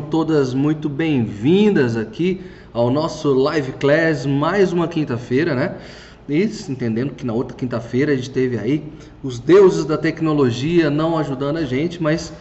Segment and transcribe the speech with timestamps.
[0.00, 2.40] todas muito bem-vindas aqui
[2.72, 5.76] ao nosso Live Class, mais uma quinta-feira, né?
[6.28, 8.84] E entendendo que na outra quinta-feira a gente teve aí
[9.22, 12.32] os deuses da tecnologia não ajudando a gente, mas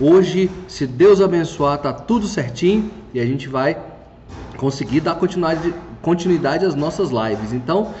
[0.00, 3.78] hoje, se Deus abençoar, tá tudo certinho e a gente vai
[4.56, 7.52] conseguir dar continuidade, continuidade às nossas lives.
[7.52, 7.94] Então,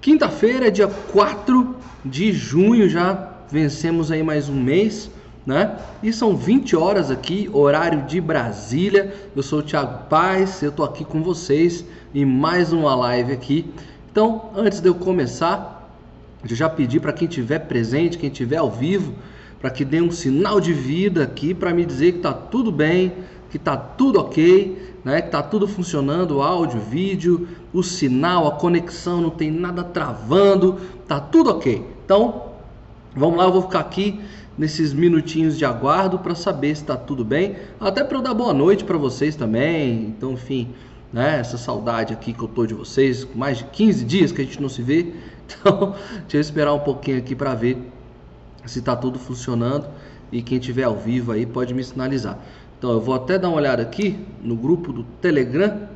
[0.00, 5.10] quinta-feira, dia 4 de junho, já vencemos aí mais um mês
[5.46, 5.78] né?
[6.02, 9.14] E são 20 horas aqui, horário de Brasília.
[9.34, 13.72] Eu sou o Thiago Paz, eu tô aqui com vocês em mais uma live aqui.
[14.10, 15.88] Então, antes de eu começar,
[16.48, 19.14] eu já pedi para quem tiver presente, quem tiver ao vivo,
[19.60, 23.12] para que dê um sinal de vida aqui para me dizer que tá tudo bem,
[23.50, 25.20] que tá tudo ok, né?
[25.22, 31.20] Que tá tudo funcionando, áudio, vídeo, o sinal, a conexão, não tem nada travando, tá
[31.20, 31.84] tudo ok.
[32.04, 32.50] Então,
[33.14, 34.20] vamos lá, eu vou ficar aqui
[34.60, 38.52] nesses minutinhos de aguardo para saber se está tudo bem, até para eu dar boa
[38.52, 40.08] noite para vocês também.
[40.08, 40.68] Então, enfim,
[41.10, 44.44] né, essa saudade aqui que eu tô de vocês, mais de 15 dias que a
[44.44, 45.12] gente não se vê.
[45.50, 47.76] Então, deixa eu esperar um pouquinho aqui para ver
[48.64, 49.88] se está tudo funcionando
[50.30, 52.38] e quem tiver ao vivo aí pode me sinalizar.
[52.78, 55.88] Então, eu vou até dar uma olhada aqui no grupo do Telegram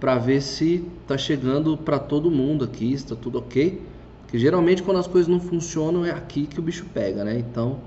[0.00, 3.80] para ver se está chegando para todo mundo aqui, está tudo ok.
[4.22, 7.38] Porque geralmente quando as coisas não funcionam é aqui que o bicho pega, né?
[7.38, 7.78] Então,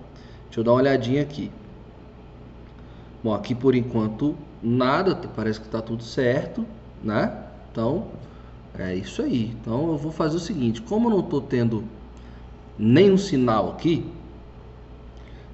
[0.51, 1.49] Deixa eu dar uma olhadinha aqui.
[3.23, 6.65] Bom, aqui por enquanto nada, parece que está tudo certo,
[7.01, 7.37] né?
[7.71, 8.07] Então,
[8.77, 9.55] é isso aí.
[9.61, 11.85] Então eu vou fazer o seguinte, como eu não estou tendo
[12.77, 14.05] nenhum sinal aqui,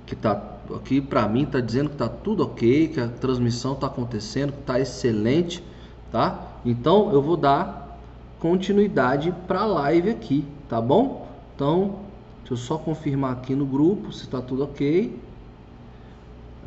[0.08, 0.42] que tá
[0.76, 4.62] aqui para mim está dizendo que está tudo ok, que a transmissão está acontecendo, que
[4.62, 5.64] está excelente,
[6.12, 6.58] tá?
[6.66, 8.00] Então eu vou dar
[8.40, 11.28] continuidade para a live aqui, tá bom?
[11.56, 12.07] Então
[12.48, 15.20] Deixa eu só confirmar aqui no grupo se está tudo ok.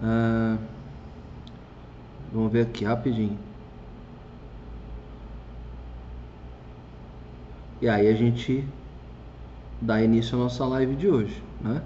[0.03, 0.59] Ah,
[2.31, 3.38] vamos ver aqui rapidinho.
[7.81, 8.62] E aí a gente
[9.81, 11.81] dá início à nossa live de hoje, né?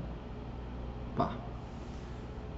[1.17, 1.31] Pá.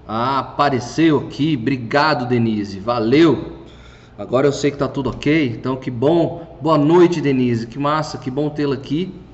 [0.08, 1.54] Ah, apareceu aqui.
[1.54, 2.80] Obrigado, Denise.
[2.80, 3.58] Valeu.
[4.16, 5.48] Agora eu sei que tá tudo ok.
[5.50, 6.56] Então que bom.
[6.62, 7.66] Boa noite, Denise.
[7.66, 9.25] Que massa, que bom tê-la aqui.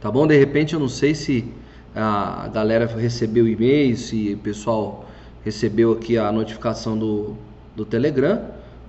[0.00, 0.26] Tá bom?
[0.26, 1.52] De repente eu não sei se
[1.94, 5.04] a galera recebeu o e-mail, se o pessoal
[5.44, 7.36] recebeu aqui a notificação do,
[7.76, 8.40] do Telegram.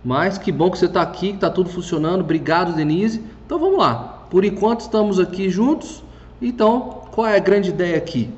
[0.04, 2.22] Mas que bom que você está aqui, que está tudo funcionando.
[2.22, 3.22] Obrigado, Denise.
[3.46, 4.26] Então vamos lá.
[4.30, 6.04] Por enquanto estamos aqui juntos.
[6.42, 8.30] Então, qual é a grande ideia aqui?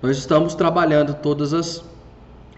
[0.00, 1.84] Nós estamos trabalhando todas as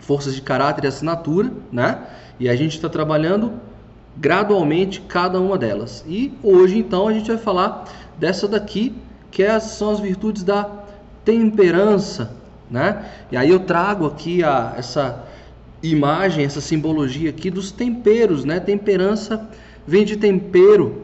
[0.00, 2.06] forças de caráter e assinatura, né?
[2.38, 3.52] E a gente está trabalhando
[4.20, 6.04] gradualmente cada uma delas.
[6.06, 7.84] E hoje, então, a gente vai falar
[8.18, 8.94] dessa daqui,
[9.30, 10.68] que é, são as virtudes da
[11.24, 12.32] temperança,
[12.70, 13.04] né?
[13.30, 15.24] E aí eu trago aqui a, essa
[15.82, 18.58] imagem, essa simbologia aqui dos temperos, né?
[18.58, 19.48] Temperança
[19.86, 21.02] vem de tempero,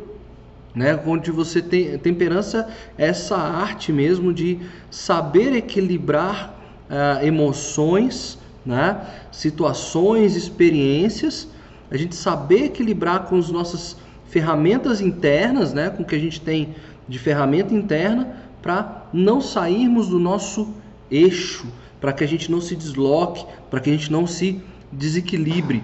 [0.74, 0.98] né?
[1.06, 4.58] Onde você tem temperança, é essa arte mesmo de
[4.90, 6.54] saber equilibrar
[6.90, 9.00] uh, emoções, né?
[9.30, 11.48] Situações, experiências,
[11.90, 13.96] a gente saber equilibrar com as nossas
[14.26, 15.90] ferramentas internas, né?
[15.90, 16.74] Com o que a gente tem
[17.08, 20.74] de ferramenta interna para não sairmos do nosso
[21.10, 21.66] eixo,
[22.00, 25.82] para que a gente não se desloque, para que a gente não se desequilibre.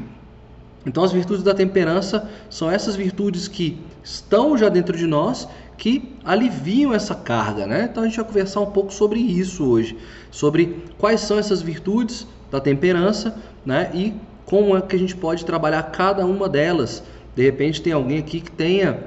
[0.87, 5.47] Então, as virtudes da temperança são essas virtudes que estão já dentro de nós,
[5.77, 7.89] que aliviam essa carga, né?
[7.91, 9.97] Então, a gente vai conversar um pouco sobre isso hoje,
[10.31, 13.91] sobre quais são essas virtudes da temperança, né?
[13.95, 14.15] E
[14.51, 17.05] como é que a gente pode trabalhar cada uma delas.
[17.37, 18.99] De repente, tem alguém aqui que tenha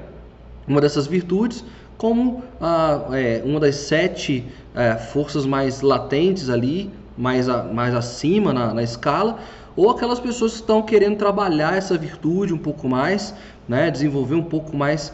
[0.66, 1.62] uma dessas virtudes,
[1.98, 8.54] como ah, é, uma das sete é, forças mais latentes ali, mais, a, mais acima
[8.54, 9.38] na, na, escala,
[9.76, 13.34] ou aquelas pessoas que estão querendo trabalhar essa virtude um pouco mais,
[13.68, 15.12] né, desenvolver um pouco mais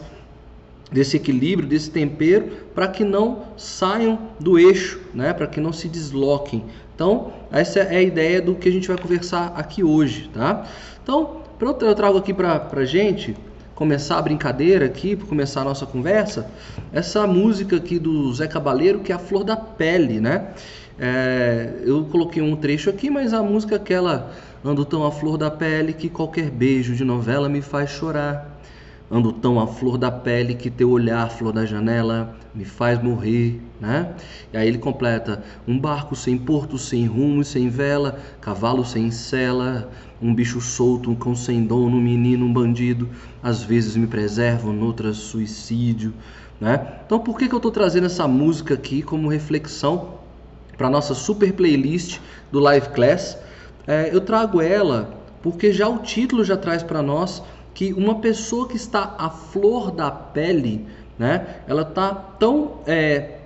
[0.91, 5.87] desse equilíbrio, desse tempero, para que não saiam do eixo, né, para que não se
[5.87, 6.65] desloquem.
[6.93, 10.29] Então, essa é a ideia do que a gente vai conversar aqui hoje.
[10.33, 10.67] Tá?
[11.01, 13.35] Então, eu trago aqui para a gente
[13.73, 16.51] começar a brincadeira aqui, para começar a nossa conversa,
[16.93, 20.49] essa música aqui do Zé Cabaleiro, que é a Flor da Pele, né?
[20.99, 24.31] É, eu coloquei um trecho aqui, mas a música é aquela
[24.63, 28.50] Ando tão a flor da pele que qualquer beijo de novela me faz chorar.
[29.13, 33.61] Ando tão a flor da pele que teu olhar, flor da janela, me faz morrer,
[33.77, 34.15] né?
[34.53, 39.91] E aí ele completa: um barco sem porto, sem rumo sem vela, cavalo sem sela,
[40.21, 43.09] um bicho solto, um cão sem dono, um menino, um bandido,
[43.43, 46.13] às vezes me preservam, noutras suicídio,
[46.59, 47.01] né?
[47.05, 50.21] Então por que, que eu estou trazendo essa música aqui como reflexão
[50.77, 52.19] para nossa super playlist
[52.49, 53.37] do Live Class?
[53.85, 57.41] É, eu trago ela Porque já o título já traz para nós
[57.73, 60.85] que uma pessoa que está à flor da pele,
[61.17, 63.37] né, ela está tão é,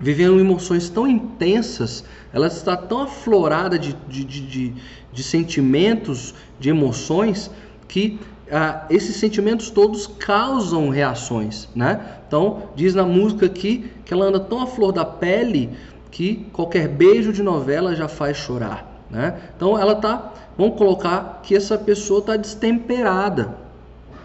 [0.00, 4.74] vivendo emoções tão intensas, ela está tão aflorada de, de, de,
[5.12, 7.50] de sentimentos, de emoções,
[7.88, 8.18] que
[8.50, 12.18] ah, esses sentimentos todos causam reações, né?
[12.26, 15.70] Então, diz na música aqui que ela anda tão à flor da pele
[16.10, 19.38] que qualquer beijo de novela já faz chorar, né?
[19.56, 23.56] Então, ela tá, vamos colocar que essa pessoa está destemperada,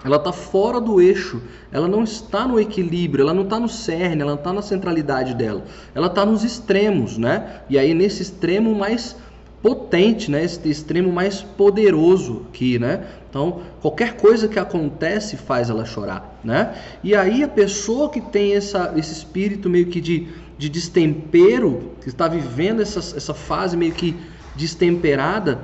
[0.03, 1.41] ela está fora do eixo,
[1.71, 5.33] ela não está no equilíbrio, ela não está no cerne, ela não está na centralidade
[5.33, 5.63] dela,
[5.93, 7.61] ela está nos extremos, né?
[7.69, 9.15] E aí nesse extremo mais
[9.61, 10.43] potente, né?
[10.43, 13.05] Esse extremo mais poderoso aqui, né?
[13.29, 16.75] Então qualquer coisa que acontece faz ela chorar, né?
[17.03, 22.07] E aí a pessoa que tem essa, esse espírito meio que de, de destempero, que
[22.07, 24.15] está vivendo essa, essa fase meio que
[24.55, 25.59] destemperada,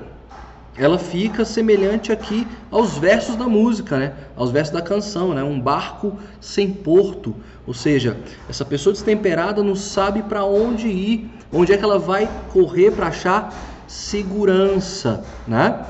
[0.78, 4.14] ela fica semelhante aqui aos versos da música, né?
[4.36, 5.42] aos versos da canção, né?
[5.42, 7.34] um barco sem porto.
[7.66, 8.18] Ou seja,
[8.50, 13.08] essa pessoa destemperada não sabe para onde ir, onde é que ela vai correr para
[13.08, 13.54] achar
[13.88, 15.24] segurança.
[15.48, 15.86] Né?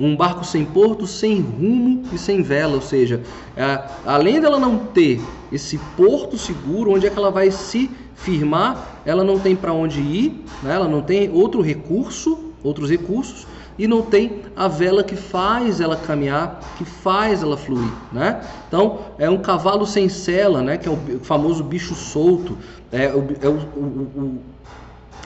[0.00, 2.76] Um barco sem porto, sem rumo e sem vela.
[2.76, 3.20] Ou seja,
[3.54, 5.20] é, além dela não ter
[5.52, 10.00] esse porto seguro, onde é que ela vai se firmar, ela não tem para onde
[10.00, 10.74] ir, né?
[10.74, 13.46] ela não tem outro recurso, outros recursos
[13.78, 18.40] e não tem a vela que faz ela caminhar, que faz ela fluir, né?
[18.68, 20.76] Então é um cavalo sem sela, né?
[20.76, 22.56] Que é o famoso bicho solto,
[22.90, 24.38] é, o, é, o, o,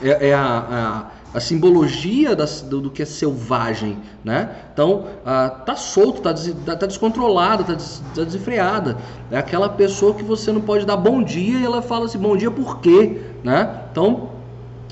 [0.01, 4.49] é, é a, a, a, simbologia das, do, do, que é selvagem, né?
[4.73, 8.97] Então ah, tá solto, tá, des, tá, tá descontrolada, tá, des, tá desenfreada.
[9.29, 12.37] É aquela pessoa que você não pode dar bom dia e ela fala assim, bom
[12.37, 13.81] dia por quê, né?
[13.91, 14.29] Então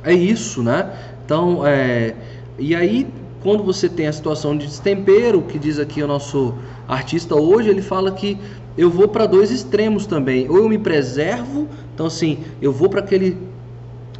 [0.04, 0.92] é isso, né?
[1.24, 2.16] Então é
[2.57, 3.07] e aí
[3.45, 6.56] quando você tem a situação de destempero, que diz aqui o nosso
[6.88, 8.39] artista hoje, ele fala que
[8.75, 10.50] eu vou para dois extremos também.
[10.50, 13.38] Ou eu me preservo, então assim, eu vou para aquele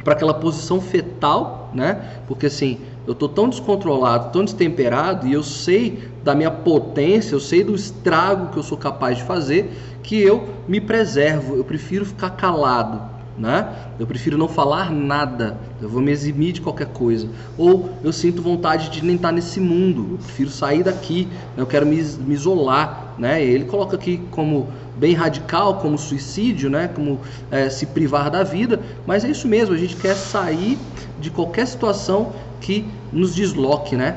[0.04, 2.20] para aquela posição fetal, né?
[2.28, 7.40] Porque assim, eu tô tão descontrolado, tão destemperado e eu sei da minha potência, eu
[7.40, 9.72] sei do estrago que eu sou capaz de fazer,
[10.04, 13.68] que eu me preservo, eu prefiro ficar calado, né?
[13.98, 17.28] Eu prefiro não falar nada, eu vou me eximir de qualquer coisa.
[17.56, 21.62] Ou eu sinto vontade de nem estar nesse mundo, eu prefiro sair daqui, né?
[21.62, 23.14] eu quero me, me isolar.
[23.18, 23.42] Né?
[23.42, 26.88] Ele coloca aqui como bem radical, como suicídio, né?
[26.88, 30.78] como é, se privar da vida, mas é isso mesmo, a gente quer sair
[31.20, 34.16] de qualquer situação que nos desloque, né?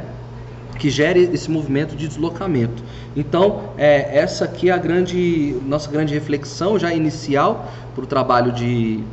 [0.79, 2.81] Que gere esse movimento de deslocamento.
[3.15, 8.51] Então, é, essa aqui é a grande, nossa grande reflexão já inicial para o trabalho
[8.51, 9.03] de,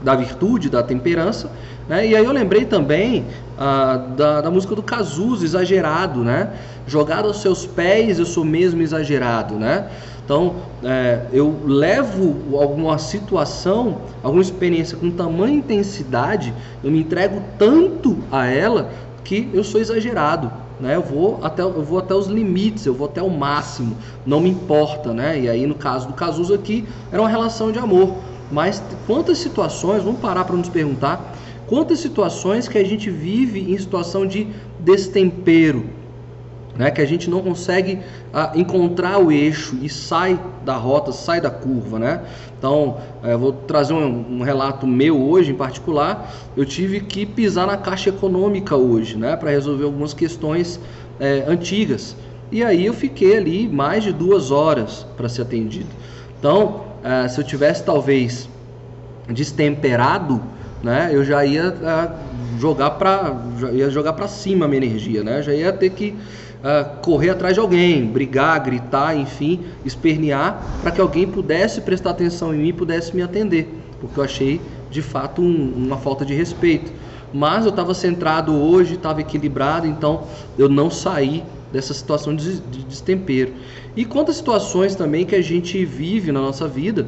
[0.00, 1.50] da virtude, da temperança.
[1.88, 2.06] Né?
[2.06, 3.26] E aí eu lembrei também
[3.58, 6.50] ah, da, da, música do Cazuza, Exagerado, né?
[6.86, 9.88] Jogado aos seus pés, eu sou mesmo exagerado, né?
[10.24, 18.18] Então, é, eu levo alguma situação, alguma experiência com tamanha intensidade, eu me entrego tanto
[18.30, 18.90] a ela
[19.22, 20.50] que eu sou exagerado,
[20.80, 20.96] né?
[20.96, 24.50] Eu vou até eu vou até os limites, eu vou até o máximo, não me
[24.50, 25.40] importa, né?
[25.40, 28.16] E aí no caso do Cazuza aqui era uma relação de amor,
[28.50, 31.34] mas quantas situações, vamos parar para nos perguntar,
[31.66, 34.48] quantas situações que a gente vive em situação de
[34.80, 35.84] destempero,
[36.78, 36.90] né?
[36.90, 38.00] Que a gente não consegue
[38.32, 42.22] ah, encontrar o eixo e sai da rota, sai da curva, né?
[42.58, 46.32] Então, é, vou trazer um, um, relato meu hoje em particular.
[46.56, 49.36] Eu tive que pisar na caixa econômica hoje, né?
[49.36, 50.80] Para resolver algumas questões
[51.20, 52.16] é, antigas.
[52.50, 55.88] E aí eu fiquei ali mais de duas horas para ser atendido.
[56.38, 58.48] Então, é, se eu tivesse talvez
[59.28, 60.40] destemperado,
[60.82, 61.10] né?
[61.12, 63.36] Eu já ia é, jogar para
[63.72, 65.42] ia jogar para cima a minha energia, né?
[65.42, 66.14] Já ia ter que
[66.62, 72.54] uh, correr atrás de alguém, brigar, gritar, enfim, espernear, para que alguém pudesse prestar atenção
[72.54, 73.68] em mim pudesse me atender,
[74.00, 74.60] porque eu achei
[74.90, 76.92] de fato um, uma falta de respeito.
[77.32, 80.24] Mas eu estava centrado hoje, estava equilibrado, então
[80.56, 83.52] eu não saí dessa situação de, de destempero.
[83.96, 87.06] E quantas situações também que a gente vive na nossa vida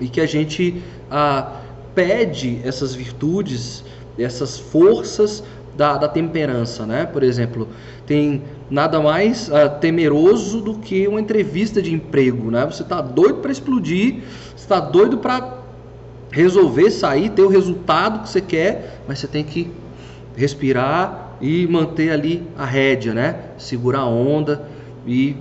[0.00, 1.60] e que a gente ah,
[1.94, 3.84] pede essas virtudes,
[4.18, 5.42] essas forças
[5.76, 7.06] da, da temperança, né?
[7.06, 7.68] Por exemplo,
[8.06, 12.64] tem nada mais uh, temeroso do que uma entrevista de emprego, né?
[12.66, 14.22] Você está doido para explodir,
[14.56, 15.58] está doido para
[16.30, 19.70] resolver sair, ter o resultado que você quer, mas você tem que
[20.36, 23.36] respirar e manter ali a rédea, né?
[23.58, 24.66] Segurar a onda
[25.06, 25.36] e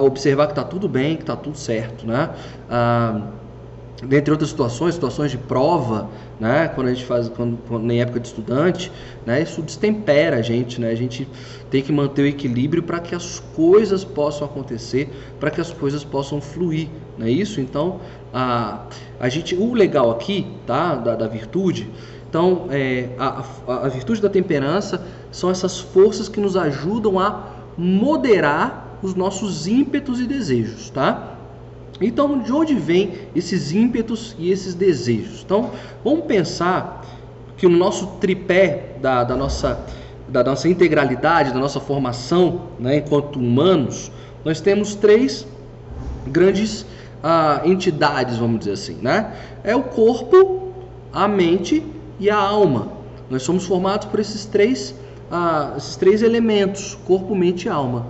[0.00, 2.30] observar que está tudo bem, que está tudo certo, né?
[2.70, 3.20] Ah,
[4.04, 8.20] dentre outras situações, situações de prova, né, quando a gente faz, quando, quando, em época
[8.20, 8.92] de estudante,
[9.24, 11.26] né, isso destempera a gente, né, a gente
[11.70, 15.10] tem que manter o equilíbrio para que as coisas possam acontecer,
[15.40, 17.60] para que as coisas possam fluir, não é isso?
[17.60, 18.00] Então,
[18.34, 18.86] a,
[19.18, 21.90] a gente, o legal aqui, tá, da, da virtude,
[22.28, 27.46] então, é, a, a, a virtude da temperança são essas forças que nos ajudam a
[27.78, 31.35] moderar os nossos ímpetos e desejos, tá?
[32.00, 35.42] Então, de onde vêm esses ímpetos e esses desejos?
[35.44, 35.70] Então,
[36.04, 37.04] vamos pensar
[37.56, 39.80] que no nosso tripé da, da, nossa,
[40.28, 44.12] da nossa integralidade, da nossa formação né, enquanto humanos,
[44.44, 45.46] nós temos três
[46.26, 46.84] grandes
[47.22, 48.98] ah, entidades, vamos dizer assim.
[49.00, 49.32] Né?
[49.64, 50.72] É o corpo,
[51.12, 51.82] a mente
[52.20, 52.88] e a alma.
[53.30, 54.94] Nós somos formados por esses três,
[55.30, 58.06] ah, esses três elementos: corpo, mente e alma.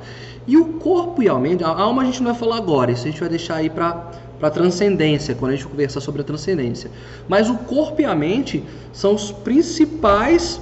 [0.47, 3.07] E o corpo e a mente, a alma a gente não vai falar agora, isso
[3.07, 6.91] a gente vai deixar aí para para transcendência, quando a gente conversar sobre a transcendência.
[7.29, 8.63] Mas o corpo e a mente
[8.93, 10.61] são os principais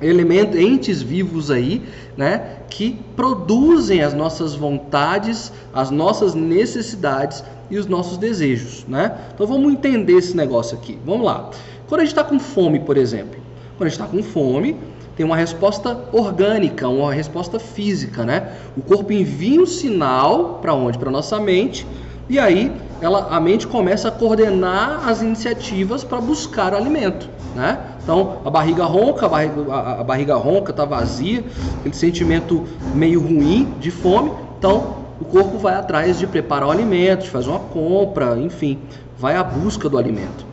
[0.00, 1.82] elementos, entes vivos aí,
[2.16, 9.16] né, que produzem as nossas vontades, as nossas necessidades e os nossos desejos, né?
[9.34, 10.98] Então vamos entender esse negócio aqui.
[11.04, 11.50] Vamos lá.
[11.88, 13.40] Quando a gente está com fome, por exemplo,
[13.76, 14.76] quando a gente está com fome,
[15.18, 18.52] tem uma resposta orgânica, uma resposta física, né?
[18.76, 20.96] O corpo envia um sinal para onde?
[20.96, 21.84] Para nossa mente,
[22.28, 22.70] e aí
[23.00, 27.80] ela, a mente começa a coordenar as iniciativas para buscar o alimento, né?
[28.00, 31.44] Então a barriga ronca, a barriga, a, barriga ronca está vazia,
[31.80, 37.24] aquele sentimento meio ruim de fome, então o corpo vai atrás de preparar o alimento,
[37.24, 38.78] de fazer uma compra, enfim,
[39.18, 40.46] vai à busca do alimento.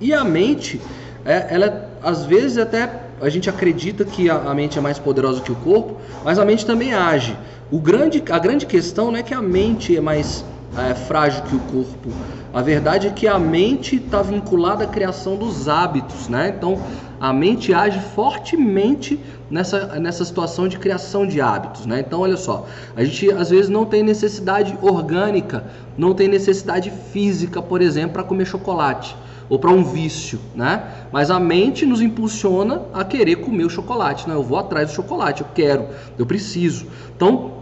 [0.00, 0.80] E a mente,
[1.24, 5.40] é, ela às vezes até a gente acredita que a, a, mente é mais poderosa
[5.40, 7.36] que o corpo, mas a mente também age.
[7.70, 10.44] O grande, a grande questão não é que a mente é mais
[10.76, 12.10] é, frágil que o corpo.
[12.52, 16.54] A verdade é que a mente está vinculada à criação dos hábitos, né?
[16.56, 16.78] Então
[17.18, 19.18] a mente age fortemente
[19.50, 22.00] nessa, nessa situação de criação de hábitos, né?
[22.06, 25.64] Então olha só, a gente às vezes não tem necessidade orgânica,
[25.96, 29.16] não tem necessidade física, por exemplo, para comer chocolate
[29.48, 30.82] ou para um vício, né?
[31.12, 34.34] Mas a mente nos impulsiona a querer comer o chocolate, né?
[34.34, 35.88] Eu vou atrás do chocolate, eu quero,
[36.18, 36.86] eu preciso.
[37.14, 37.52] Então,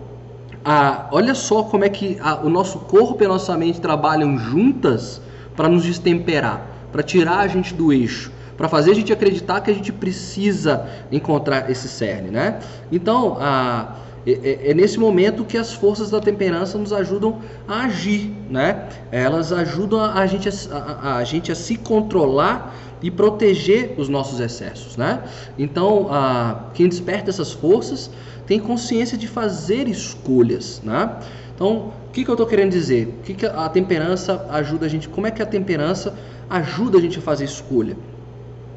[0.65, 4.39] a, olha só como é que a, o nosso corpo e a nossa mente trabalham
[4.39, 5.21] juntas
[5.55, 9.71] para nos destemperar, para tirar a gente do eixo, para fazer a gente acreditar que
[9.71, 12.61] a gente precisa encontrar esse cerne, né?
[12.91, 17.85] Então, a é, é, é, nesse momento que as forças da temperança nos ajudam a
[17.85, 18.89] agir, né?
[19.13, 24.41] Elas ajudam a gente a, a, a gente a se controlar e proteger os nossos
[24.41, 25.23] excessos, né?
[25.59, 28.11] Então, a, quem desperta essas forças
[28.47, 31.19] tem consciência de fazer escolhas, né?
[31.55, 33.09] Então, o que, que eu estou querendo dizer?
[33.09, 35.07] O que, que a temperança ajuda a gente?
[35.07, 36.15] Como é que a temperança
[36.49, 37.95] ajuda a gente a fazer escolha?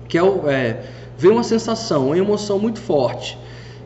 [0.10, 3.38] Que é, é uma sensação, uma emoção muito forte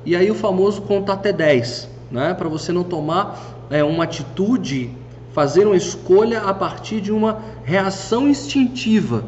[0.06, 2.34] e aí o famoso contar até 10, né?
[2.34, 4.90] para você não tomar é, uma atitude,
[5.34, 9.26] fazer uma escolha a partir de uma reação instintiva.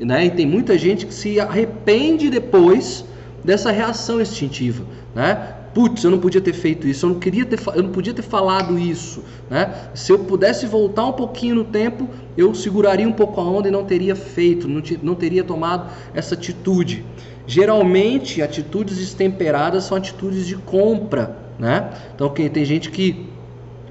[0.00, 0.26] Né?
[0.26, 3.04] E tem muita gente que se arrepende depois
[3.44, 4.84] dessa reação instintiva.
[5.14, 5.54] Né?
[5.76, 8.22] Putz, eu não podia ter feito isso, eu não queria ter, eu não podia ter
[8.22, 9.90] falado isso, né?
[9.92, 13.70] Se eu pudesse voltar um pouquinho no tempo, eu seguraria um pouco a onda e
[13.70, 17.04] não teria feito, não, não teria tomado essa atitude.
[17.46, 21.90] Geralmente, atitudes destemperadas são atitudes de compra, né?
[22.14, 23.28] Então, tem gente que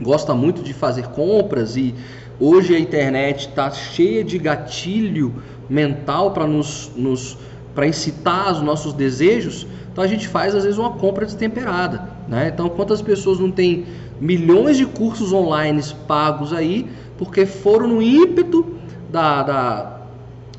[0.02, 1.96] gosta muito de fazer compras e
[2.40, 5.36] hoje a internet está cheia de gatilho
[5.70, 7.38] mental para nos, nos
[7.74, 9.68] para incitar os nossos desejos.
[9.92, 12.52] Então a gente faz às vezes uma compra destemperada, né?
[12.54, 13.86] Então quantas pessoas não têm
[14.20, 18.76] milhões de cursos online pagos aí porque foram no ímpeto
[19.10, 19.95] da, da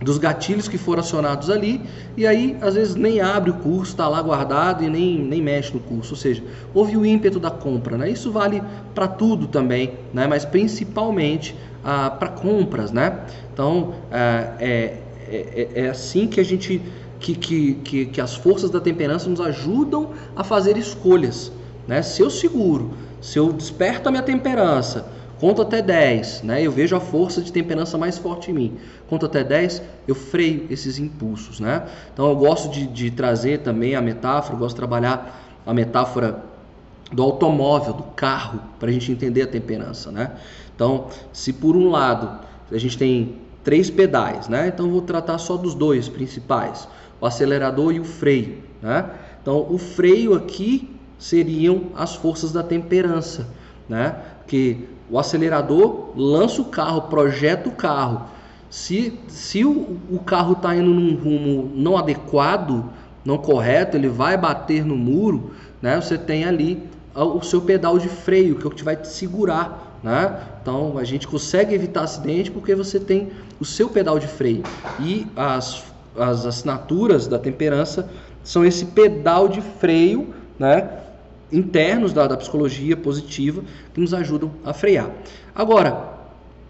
[0.07, 1.83] dos gatilhos que foram acionados ali,
[2.17, 5.75] e aí às vezes nem abre o curso, está lá guardado e nem, nem mexe
[5.75, 6.15] no curso.
[6.15, 7.99] Ou seja, houve o ímpeto da compra.
[7.99, 8.11] Né?
[8.11, 8.63] Isso vale
[8.95, 10.29] para tudo também, né?
[10.29, 12.93] mas principalmente ah, para compras.
[12.93, 13.19] Né?
[13.53, 14.99] Então ah, é,
[15.29, 16.81] é, é, assim que a gente.
[17.19, 21.51] Que, que, que, que as forças da temperança nos ajudam a fazer escolhas.
[21.89, 22.03] Né?
[22.03, 22.91] Se eu seguro,
[23.23, 25.07] se eu desperto a minha temperança,
[25.39, 26.63] Conto até 10, né?
[26.63, 28.79] Eu vejo a força de temperança mais forte em mim.
[29.09, 31.87] Conto até 10, eu freio esses impulsos, né?
[32.13, 36.43] Então eu gosto de, de trazer também a metáfora, gosto de trabalhar a metáfora
[37.13, 40.33] do automóvel, do carro, para a gente entender a temperança, né?
[40.75, 42.41] Então, se por um lado
[42.71, 44.69] a gente tem três pedais, né?
[44.69, 46.89] Então vou tratar só dos dois principais,
[47.21, 49.11] o acelerador e o freio, né?
[49.43, 53.49] Então o freio aqui seriam as forças da temperança,
[53.89, 54.17] né?
[54.47, 58.23] Que o acelerador lança o carro, projeta o carro.
[58.69, 62.85] Se, se o, o carro está indo num rumo não adequado,
[63.25, 66.01] não correto, ele vai bater no muro, né?
[66.01, 66.83] Você tem ali
[67.15, 70.39] o seu pedal de freio, que é o que vai te segurar, né?
[70.61, 74.63] Então a gente consegue evitar acidente porque você tem o seu pedal de freio.
[75.01, 75.85] E as,
[76.19, 78.09] as assinaturas da temperança
[78.43, 80.89] são esse pedal de freio, né?
[81.53, 83.63] Internos da, da psicologia positiva
[83.95, 85.11] que nos ajudam a frear.
[85.55, 86.17] Agora,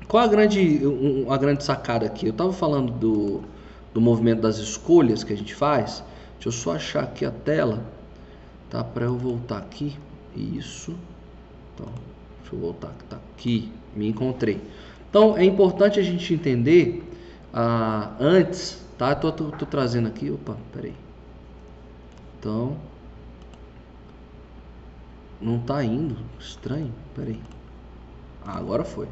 [0.07, 0.81] qual a grande,
[1.29, 2.27] a grande sacada aqui?
[2.27, 3.41] Eu estava falando do,
[3.93, 6.05] do movimento das escolhas que a gente faz.
[6.35, 7.83] Deixa eu só achar aqui a tela,
[8.71, 8.85] tá?
[8.85, 9.97] Para eu voltar aqui.
[10.37, 10.95] Isso.
[11.75, 11.89] Então,
[12.41, 12.93] deixa eu voltar.
[13.09, 13.73] Tá aqui.
[13.95, 14.61] Me encontrei.
[15.09, 17.03] Então, é importante a gente entender
[17.53, 19.15] ah, antes, tá?
[19.15, 20.31] Tô, tô, tô trazendo aqui.
[20.31, 20.95] Opa, peraí.
[22.39, 22.77] Então,
[25.41, 26.17] não tá indo.
[26.39, 26.93] Estranho.
[27.15, 27.41] Peraí.
[28.45, 29.09] Ah, agora foi.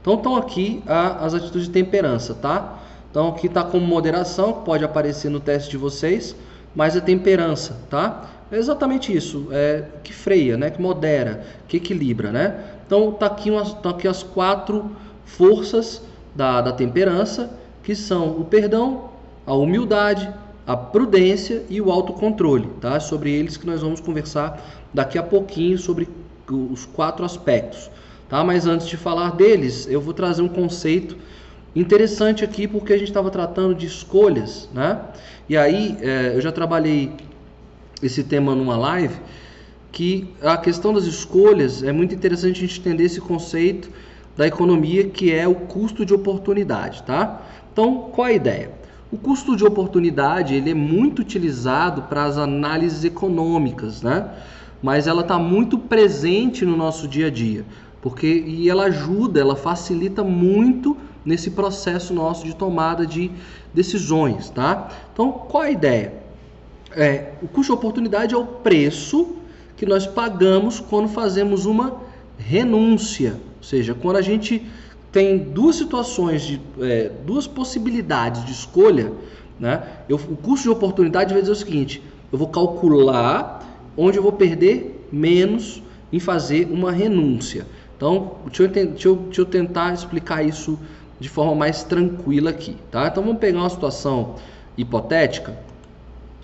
[0.00, 2.78] Então estão aqui a, as atitudes de temperança, tá?
[3.10, 6.36] Então aqui está como moderação, pode aparecer no teste de vocês,
[6.74, 8.30] mas é temperança, tá?
[8.52, 10.70] É exatamente isso, é que freia, né?
[10.70, 12.62] Que modera, que equilibra, né?
[12.86, 14.94] Então tá aqui, umas, tá aqui as quatro
[15.24, 16.02] forças
[16.34, 17.50] da, da temperança,
[17.82, 19.10] que são o perdão,
[19.44, 20.32] a humildade,
[20.66, 23.00] a prudência e o autocontrole, tá?
[23.00, 26.08] Sobre eles que nós vamos conversar daqui a pouquinho sobre
[26.48, 27.90] os quatro aspectos.
[28.30, 28.42] Tá?
[28.42, 31.18] Mas antes de falar deles, eu vou trazer um conceito
[31.74, 34.70] interessante aqui, porque a gente estava tratando de escolhas.
[34.72, 34.98] Né?
[35.50, 37.12] E aí, é, eu já trabalhei
[38.02, 39.16] esse tema numa live,
[39.92, 43.90] que a questão das escolhas é muito interessante a gente entender esse conceito
[44.34, 47.02] da economia, que é o custo de oportunidade.
[47.02, 47.42] Tá?
[47.70, 48.70] Então, qual a ideia?
[49.12, 54.30] O custo de oportunidade ele é muito utilizado para as análises econômicas, né?
[54.86, 57.64] Mas ela está muito presente no nosso dia a dia
[58.06, 63.32] porque e ela ajuda, ela facilita muito nesse processo nosso de tomada de
[63.74, 64.88] decisões, tá?
[65.12, 66.14] Então, qual a ideia?
[66.92, 69.34] É, o custo de oportunidade é o preço
[69.76, 71.96] que nós pagamos quando fazemos uma
[72.38, 74.64] renúncia, ou seja, quando a gente
[75.10, 79.12] tem duas situações de é, duas possibilidades de escolha,
[79.58, 79.82] né?
[80.08, 84.32] Eu, o custo de oportunidade vai dizer o seguinte: eu vou calcular onde eu vou
[84.32, 85.82] perder menos
[86.12, 87.66] em fazer uma renúncia.
[87.96, 90.78] Então, deixa eu, deixa, eu, deixa eu, tentar explicar isso
[91.18, 93.08] de forma mais tranquila aqui, tá?
[93.08, 94.36] Então, vamos pegar uma situação
[94.76, 95.56] hipotética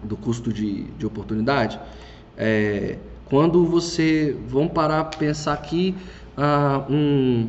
[0.03, 1.79] do custo de, de oportunidade.
[2.37, 5.95] É, quando você, vamos parar para pensar aqui,
[6.37, 7.49] ah, um,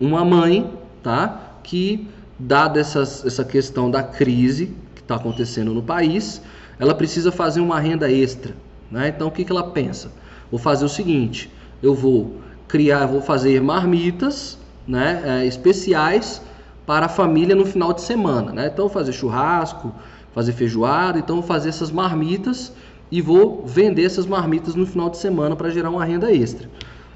[0.00, 0.70] uma mãe,
[1.02, 1.56] tá?
[1.62, 2.08] Que,
[2.38, 6.42] dada essas, essa questão da crise que está acontecendo no país,
[6.78, 8.54] ela precisa fazer uma renda extra,
[8.90, 9.08] né?
[9.08, 10.10] Então, o que, que ela pensa?
[10.50, 11.50] Vou fazer o seguinte,
[11.82, 16.42] eu vou criar, vou fazer marmitas, né, é, especiais
[16.86, 18.70] para a família no final de semana, né?
[18.72, 19.92] Então fazer churrasco,
[20.34, 22.72] fazer feijoada, então vou fazer essas marmitas
[23.10, 26.68] e vou vender essas marmitas no final de semana para gerar uma renda extra.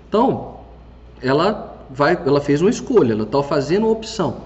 [0.08, 0.60] Então,
[1.22, 4.36] ela vai, ela fez uma escolha, ela está fazendo uma opção.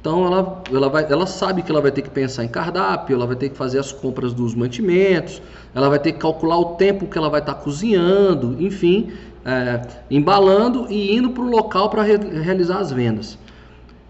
[0.00, 3.26] Então ela, ela, vai, ela sabe que ela vai ter que pensar em cardápio, ela
[3.26, 5.42] vai ter que fazer as compras dos mantimentos,
[5.74, 9.12] ela vai ter que calcular o tempo que ela vai estar tá cozinhando, enfim,
[9.44, 13.38] é, embalando e indo para o local para re realizar as vendas.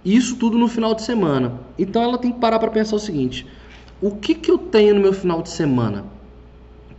[0.05, 1.55] Isso tudo no final de semana.
[1.77, 3.45] Então ela tem que parar para pensar o seguinte:
[4.01, 6.05] o que, que eu tenho no meu final de semana?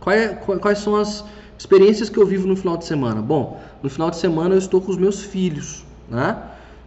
[0.06, 1.24] É, quais são as
[1.56, 3.22] experiências que eu vivo no final de semana?
[3.22, 6.36] Bom, no final de semana eu estou com os meus filhos, né?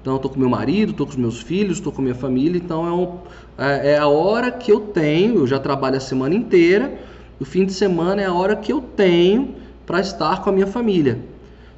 [0.05, 2.61] Então estou com meu marido, estou com os meus filhos, estou com minha família.
[2.63, 3.17] Então é, um,
[3.57, 5.37] é, é a hora que eu tenho.
[5.37, 6.95] Eu já trabalho a semana inteira.
[7.39, 10.67] O fim de semana é a hora que eu tenho para estar com a minha
[10.67, 11.17] família.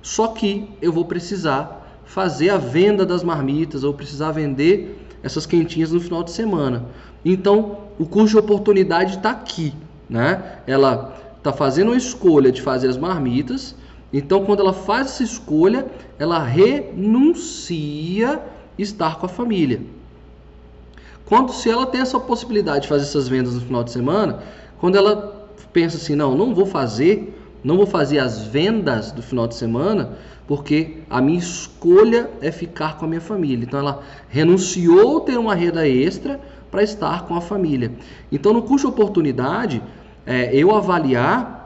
[0.02, 5.46] Só que eu vou precisar fazer a venda das marmitas, eu vou precisar vender essas
[5.46, 6.86] quentinhas no final de semana.
[7.24, 9.74] Então, o custo de oportunidade está aqui,
[10.10, 10.60] né?
[10.68, 13.74] Ela está fazendo uma escolha de fazer as marmitas.
[14.12, 15.86] Então, quando ela faz essa escolha,
[16.18, 18.42] ela renuncia
[18.78, 19.82] estar com a família.
[21.26, 24.42] Quando se ela tem essa possibilidade de fazer essas vendas no final de semana,
[24.80, 29.48] quando ela pensa assim, não, não vou fazer não vou fazer as vendas do final
[29.48, 30.12] de semana
[30.48, 33.66] porque a minha escolha é ficar com a minha família.
[33.66, 36.40] Então ela renunciou ter uma renda extra
[36.72, 37.92] para estar com a família.
[38.32, 39.82] Então no custo oportunidade
[40.26, 41.57] é, eu avaliar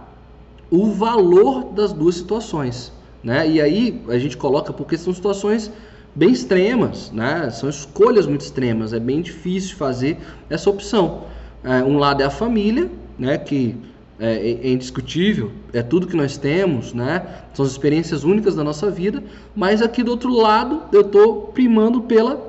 [0.71, 3.47] o valor das duas situações, né?
[3.47, 5.69] E aí a gente coloca porque são situações
[6.15, 7.49] bem extremas, né?
[7.51, 8.93] São escolhas muito extremas.
[8.93, 10.17] É bem difícil fazer
[10.49, 11.25] essa opção.
[11.63, 13.37] É, um lado é a família, né?
[13.37, 13.75] Que
[14.17, 17.25] é, é, indiscutível, é tudo que nós temos, né?
[17.53, 19.23] São as experiências únicas da nossa vida,
[19.55, 22.39] mas aqui do outro lado eu estou primando pela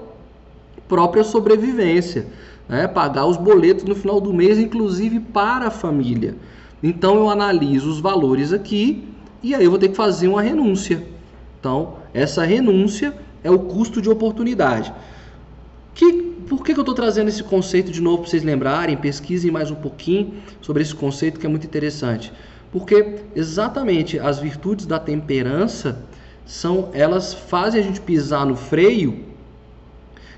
[0.87, 2.27] própria sobrevivência,
[2.69, 2.87] né?
[2.87, 6.37] pagar os boletos no final do mês, inclusive para a família.
[6.83, 9.05] Então eu analiso os valores aqui
[9.43, 11.03] e aí eu vou ter que fazer uma renúncia.
[11.59, 13.15] Então, essa renúncia
[13.45, 14.93] é o custo de oportunidade.
[15.95, 16.13] Que,
[16.49, 18.97] por que, que eu estou trazendo esse conceito de novo para vocês lembrarem?
[18.97, 22.33] Pesquisem mais um pouquinho sobre esse conceito que é muito interessante.
[22.73, 26.05] Porque exatamente as virtudes da temperança
[26.47, 29.25] são elas fazem a gente pisar no freio.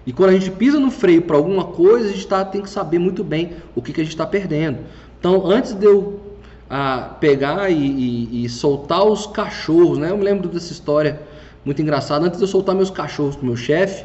[0.07, 2.69] E quando a gente pisa no freio para alguma coisa, a gente tá, tem que
[2.69, 4.81] saber muito bem o que, que a gente está perdendo.
[5.19, 6.21] Então, antes de eu
[6.69, 10.11] a pegar e, e, e, soltar os cachorros, né?
[10.11, 11.21] Eu me lembro dessa história
[11.65, 12.27] muito engraçada.
[12.27, 14.05] Antes de eu soltar meus cachorros com meu chefe,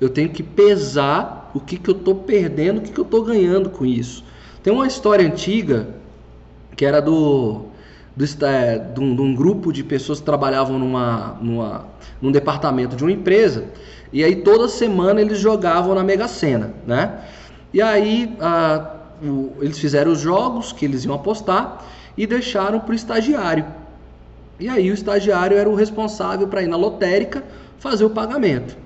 [0.00, 3.24] eu tenho que pesar o que, que eu estou perdendo, o que, que eu estou
[3.24, 4.24] ganhando com isso.
[4.62, 5.88] Tem uma história antiga
[6.76, 7.66] que era do,
[8.16, 11.86] do é, de, um, de um grupo de pessoas que trabalhavam numa, numa,
[12.20, 13.66] num departamento de uma empresa
[14.12, 17.20] e aí toda semana eles jogavam na Mega Sena, né?
[17.72, 21.84] E aí a, o, eles fizeram os jogos que eles iam apostar
[22.20, 23.64] e deixaram para o estagiário.
[24.58, 27.42] E aí o estagiário era o responsável para ir na lotérica
[27.78, 28.76] fazer o pagamento.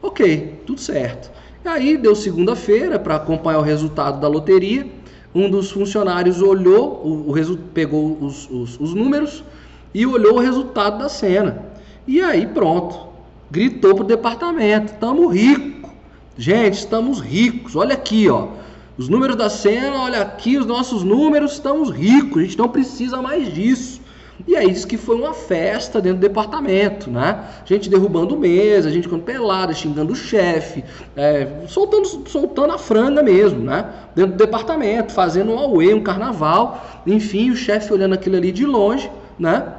[0.00, 1.30] Ok, tudo certo.
[1.62, 4.86] E aí deu segunda-feira para acompanhar o resultado da loteria.
[5.34, 9.44] Um dos funcionários olhou, o, o pegou os, os, os números
[9.92, 11.62] e olhou o resultado da cena.
[12.06, 13.06] E aí pronto,
[13.50, 15.90] gritou pro departamento: "Estamos ricos,
[16.38, 17.76] gente, estamos ricos.
[17.76, 18.48] Olha aqui, ó,
[18.96, 23.22] os números da cena, olha aqui os nossos números, estamos ricos, a gente não precisa
[23.22, 24.02] mais disso.
[24.46, 27.44] E aí diz que foi uma festa dentro do departamento, né?
[27.64, 33.60] Gente derrubando mesa, gente ficando pelada, xingando o chefe, é, soltando, soltando a franga mesmo,
[33.60, 33.88] né?
[34.14, 37.02] Dentro do departamento, fazendo um auê, um carnaval.
[37.06, 39.74] Enfim, o chefe olhando aquilo ali de longe, né?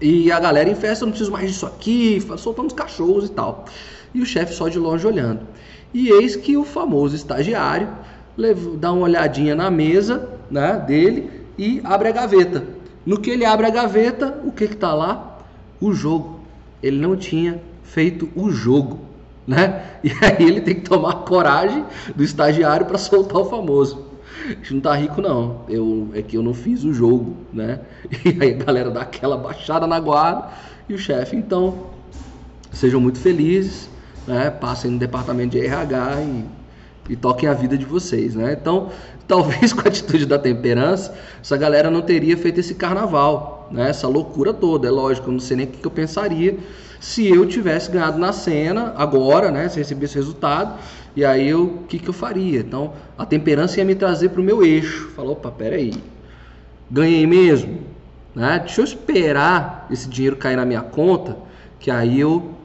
[0.00, 3.64] E a galera em festa, não preciso mais disso aqui, soltando os cachorros e tal.
[4.14, 5.40] E o chefe só de longe olhando.
[5.92, 7.88] E eis que o famoso estagiário
[8.78, 12.64] dá uma olhadinha na mesa né, dele e abre a gaveta.
[13.04, 15.38] No que ele abre a gaveta, o que está lá?
[15.80, 16.40] O jogo.
[16.82, 19.00] Ele não tinha feito o jogo.
[19.46, 19.84] Né?
[20.02, 21.84] E aí ele tem que tomar coragem
[22.16, 24.06] do estagiário para soltar o famoso.
[24.46, 25.60] A gente não tá rico não.
[25.68, 27.80] Eu é que eu não fiz o jogo, né?
[28.24, 30.48] E aí a galera dá aquela baixada na guarda
[30.88, 31.86] e o chefe, então,
[32.72, 33.90] sejam muito felizes,
[34.26, 34.50] né?
[34.50, 36.44] Passem no departamento de RH e
[37.10, 38.56] e toquem a vida de vocês, né?
[38.58, 38.90] Então,
[39.26, 43.90] talvez com a atitude da temperança, essa galera não teria feito esse carnaval, né?
[43.90, 46.56] Essa loucura toda, é lógico, eu não sei nem o que eu pensaria
[47.00, 49.68] se eu tivesse ganhado na cena agora, né?
[49.68, 50.78] Se recebesse resultado,
[51.16, 52.60] e aí eu, o que, que eu faria?
[52.60, 55.08] Então, a temperança ia me trazer para o meu eixo.
[55.16, 55.94] Falou, opa, peraí,
[56.90, 57.80] ganhei mesmo,
[58.34, 58.60] né?
[58.60, 61.36] Deixa eu esperar esse dinheiro cair na minha conta,
[61.80, 62.59] que aí eu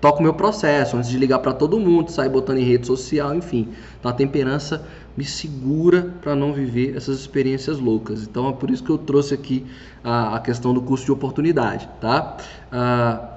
[0.00, 3.68] toco meu processo, antes de ligar para todo mundo, sair botando em rede social, enfim.
[3.98, 4.84] Então a temperança
[5.16, 8.22] me segura para não viver essas experiências loucas.
[8.22, 9.64] Então é por isso que eu trouxe aqui
[10.02, 12.36] a, a questão do custo de oportunidade, tá?
[12.70, 13.28] Ah,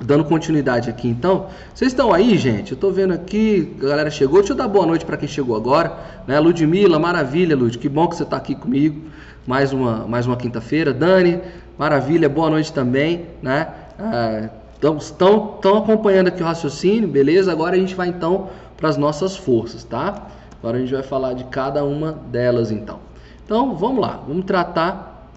[0.00, 1.48] dando continuidade aqui então.
[1.74, 2.72] Vocês estão aí, gente?
[2.72, 4.38] Eu estou vendo aqui, a galera chegou.
[4.38, 5.98] Deixa eu dar boa noite para quem chegou agora.
[6.26, 6.38] Né?
[6.40, 7.76] Ludmilla, maravilha, Lud.
[7.78, 9.02] Que bom que você está aqui comigo.
[9.46, 10.94] Mais uma, mais uma quinta-feira.
[10.94, 11.40] Dani,
[11.78, 13.26] maravilha, boa noite também.
[13.42, 13.68] Né?
[13.98, 14.48] Ah,
[14.80, 17.52] então, estão, acompanhando aqui o raciocínio, beleza?
[17.52, 20.28] Agora a gente vai então para as nossas forças, tá?
[20.58, 22.98] Agora a gente vai falar de cada uma delas então.
[23.44, 25.30] Então, vamos lá, vamos tratar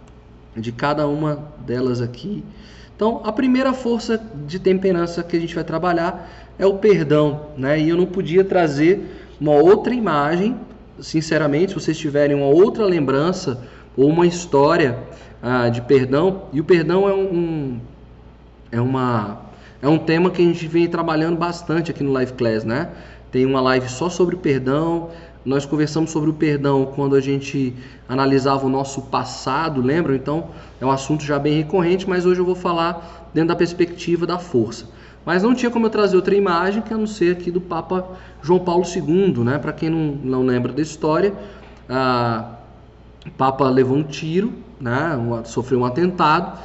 [0.55, 2.41] de cada uma delas aqui.
[2.95, 7.77] Então, a primeira força de temperança que a gente vai trabalhar é o perdão, né?
[7.77, 9.03] E eu não podia trazer
[9.41, 10.55] uma outra imagem,
[11.01, 13.61] sinceramente, se vocês tiverem uma outra lembrança
[13.97, 14.99] ou uma história
[15.41, 17.81] ah, de perdão, e o perdão é um,
[18.73, 19.41] é, uma,
[19.81, 22.89] é um tema que a gente vem trabalhando bastante aqui no Live Class, né?
[23.31, 25.11] Tem uma live só sobre perdão.
[25.45, 27.75] Nós conversamos sobre o perdão quando a gente
[28.09, 30.15] analisava o nosso passado, lembram?
[30.15, 30.47] Então
[30.81, 34.39] é um assunto já bem recorrente, mas hoje eu vou falar dentro da perspectiva da
[34.39, 34.87] força.
[35.25, 38.07] Mas não tinha como eu trazer outra imagem que a não ser aqui do Papa
[38.41, 39.59] João Paulo II, né?
[39.59, 41.33] Para quem não, não lembra da história,
[41.87, 42.55] a,
[43.25, 45.17] o Papa levou um tiro, né?
[45.45, 46.59] sofreu um atentado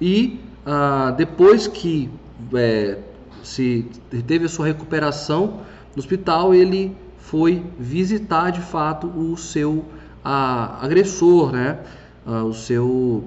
[0.00, 2.10] e ah, depois que
[2.54, 2.98] é,
[3.42, 3.86] se
[4.26, 5.60] teve a sua recuperação
[5.94, 9.84] no hospital, ele foi visitar de fato o seu
[10.24, 11.78] agressor, né?
[12.26, 13.24] Ah, o seu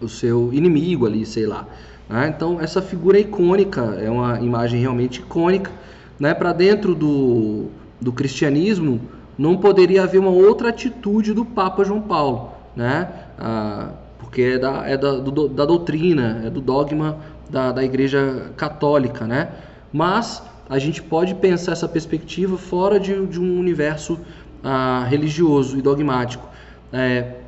[0.00, 1.66] o seu inimigo ali, sei lá.
[2.08, 2.32] Né?
[2.34, 5.70] Então essa figura é icônica, é uma imagem realmente icônica,
[6.18, 6.34] né?
[6.34, 7.66] Para dentro do,
[8.00, 9.00] do cristianismo
[9.38, 13.08] não poderia haver uma outra atitude do Papa João Paulo, né?
[13.38, 13.90] Ah,
[14.30, 17.18] porque é da, é da, do, da doutrina, é do dogma
[17.50, 19.50] da, da Igreja Católica, né?
[19.92, 24.20] Mas a gente pode pensar essa perspectiva fora de, de um universo
[24.62, 26.48] ah, religioso e dogmático.
[26.92, 27.38] É,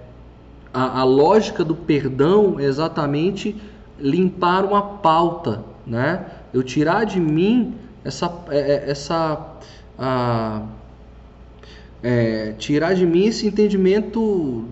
[0.75, 3.55] a, a, lógica do perdão é exatamente
[3.97, 6.27] limpar uma pauta, né?
[6.53, 9.57] Eu tirar de mim essa, é, é, essa
[9.97, 10.62] a,
[12.03, 14.66] é, tirar de mim esse entendimento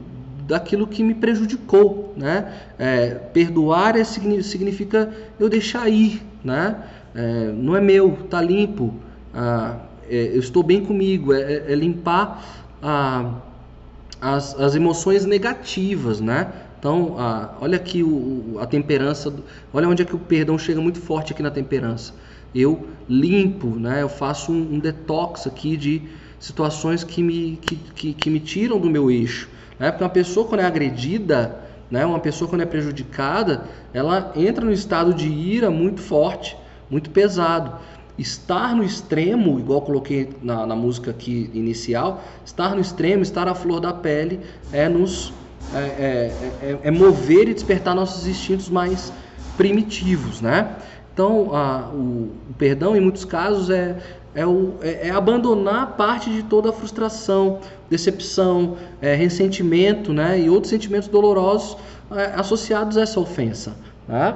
[0.51, 2.53] daquilo que me prejudicou, né?
[2.77, 5.09] É, perdoar é, significa
[5.39, 6.77] eu deixar ir, né?
[7.15, 8.93] É, não é meu, tá limpo,
[9.33, 9.77] ah,
[10.09, 13.35] é, eu estou bem comigo, é, é limpar ah,
[14.21, 16.53] as, as emoções negativas, né?
[16.81, 19.33] Então, ah, olha aqui o, a temperança,
[19.73, 22.13] olha onde é que o perdão chega muito forte aqui na temperança.
[22.53, 24.03] Eu limpo, né?
[24.03, 26.03] Eu faço um, um detox aqui de
[26.41, 29.49] situações que me, que, que, que me tiram do meu eixo.
[29.81, 29.91] Né?
[29.91, 31.59] Porque uma pessoa quando é agredida,
[31.91, 32.05] né?
[32.05, 33.65] uma pessoa quando é prejudicada,
[33.95, 36.57] ela entra no estado de ira muito forte,
[36.91, 37.81] muito pesado.
[38.19, 43.55] Estar no extremo, igual coloquei na, na música aqui inicial, estar no extremo, estar à
[43.55, 44.41] flor da pele,
[44.71, 45.33] é nos
[45.75, 49.13] é, é, é, é mover e despertar nossos instintos mais
[49.57, 50.77] primitivos, né?
[51.13, 53.97] Então, a, o, o, perdão, em muitos casos, é,
[54.35, 57.61] é, o, é, é, abandonar parte de toda a frustração,
[57.91, 61.77] decepção, é, ressentimento né, e outros sentimentos dolorosos
[62.13, 63.75] é, associados a essa ofensa.
[64.09, 64.35] Né?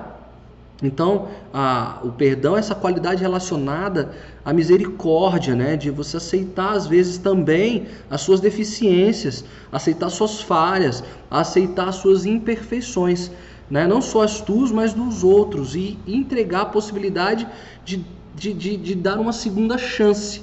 [0.83, 4.13] Então, a, o perdão é essa qualidade relacionada
[4.45, 11.03] à misericórdia, né, de você aceitar às vezes também as suas deficiências, aceitar suas falhas,
[11.31, 13.31] aceitar suas imperfeições,
[13.71, 17.47] né, não só as tuas, mas dos outros, e entregar a possibilidade
[17.85, 20.43] de de, de, de dar uma segunda chance.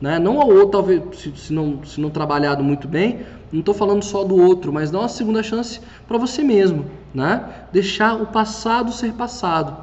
[0.00, 0.18] Né?
[0.18, 3.20] Não ao outro, talvez, se, se, não, se não trabalhado muito bem,
[3.52, 6.86] não estou falando só do outro, mas dar uma segunda chance para você mesmo.
[7.12, 7.44] Né?
[7.72, 9.76] Deixar o passado ser passado.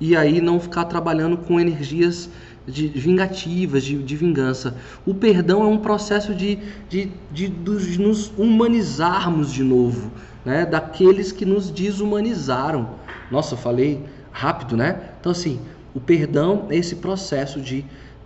[0.00, 2.30] E aí não ficar trabalhando com energias
[2.66, 4.74] de vingativas, de, de vingança.
[5.04, 10.10] O perdão é um processo de, de, de, de nos humanizarmos de novo,
[10.44, 10.64] né?
[10.64, 12.90] daqueles que nos desumanizaram.
[13.30, 14.98] Nossa, falei rápido, né?
[15.20, 15.60] Então, assim,
[15.94, 17.84] o perdão é esse processo de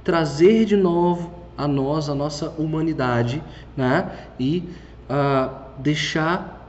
[0.09, 3.42] trazer de novo a nós, a nossa humanidade,
[3.77, 4.11] né?
[4.40, 4.64] e
[5.11, 6.66] uh, deixar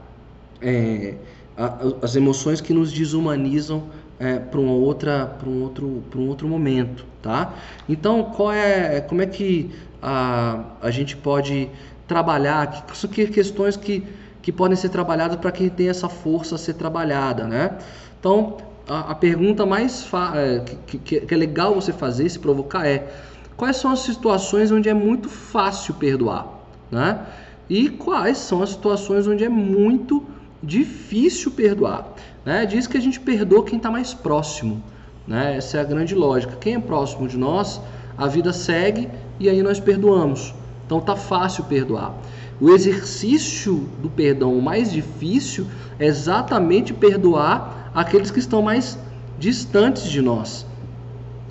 [0.60, 1.14] é,
[1.56, 1.72] a,
[2.02, 3.84] as emoções que nos desumanizam
[4.18, 7.54] é, para uma outra, para um outro, para um outro momento, tá?
[7.88, 9.70] Então, qual é, como é que
[10.02, 11.70] a, a gente pode
[12.06, 12.84] trabalhar?
[12.92, 14.04] Isso aqui questões que,
[14.42, 17.78] que podem ser trabalhadas para quem tem essa força a ser trabalhada, né?
[18.18, 22.86] Então, a, a pergunta mais é, que, que, que é legal você fazer, se provocar,
[22.86, 23.29] é
[23.60, 26.46] quais são as situações onde é muito fácil perdoar,
[26.90, 27.26] né?
[27.68, 30.24] E quais são as situações onde é muito
[30.62, 32.08] difícil perdoar,
[32.42, 32.64] né?
[32.64, 34.82] Diz que a gente perdoa quem está mais próximo,
[35.28, 35.58] né?
[35.58, 36.56] Essa é a grande lógica.
[36.58, 37.78] Quem é próximo de nós,
[38.16, 40.54] a vida segue e aí nós perdoamos.
[40.86, 42.14] Então tá fácil perdoar.
[42.58, 45.66] O exercício do perdão mais difícil
[45.98, 48.98] é exatamente perdoar aqueles que estão mais
[49.38, 50.64] distantes de nós.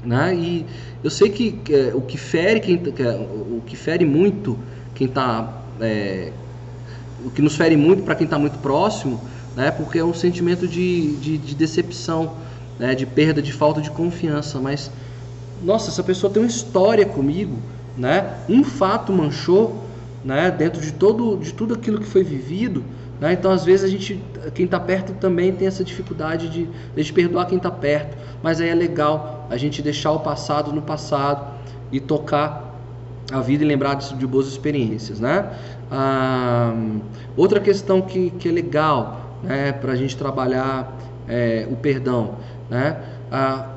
[0.03, 0.33] Né?
[0.33, 0.65] E
[1.03, 4.57] eu sei que, que é, o que fere quem, que, é, o que fere muito
[4.93, 6.31] quem está é,
[7.25, 9.19] o que nos fere muito para quem está muito próximo,
[9.55, 9.71] né?
[9.71, 12.33] Porque é um sentimento de, de, de decepção,
[12.77, 12.95] né?
[12.95, 14.59] De perda, de falta de confiança.
[14.59, 14.91] Mas
[15.61, 17.57] nossa, essa pessoa tem uma história comigo,
[17.97, 18.37] né?
[18.47, 19.83] Um fato manchou,
[20.23, 20.51] né?
[20.51, 22.83] Dentro de todo de tudo aquilo que foi vivido,
[23.19, 23.33] né?
[23.33, 27.45] Então, às vezes, a gente, quem está perto também tem essa dificuldade de, de perdoar
[27.47, 28.17] quem está perto.
[28.41, 31.53] Mas aí é legal a gente deixar o passado no passado
[31.91, 32.75] e tocar
[33.31, 35.19] a vida e lembrar de, de boas experiências.
[35.19, 35.51] Né?
[35.91, 36.73] Ah,
[37.35, 42.35] outra questão que, que é legal né, para a gente trabalhar é, o perdão.
[42.69, 42.97] Né?
[43.29, 43.67] Ah,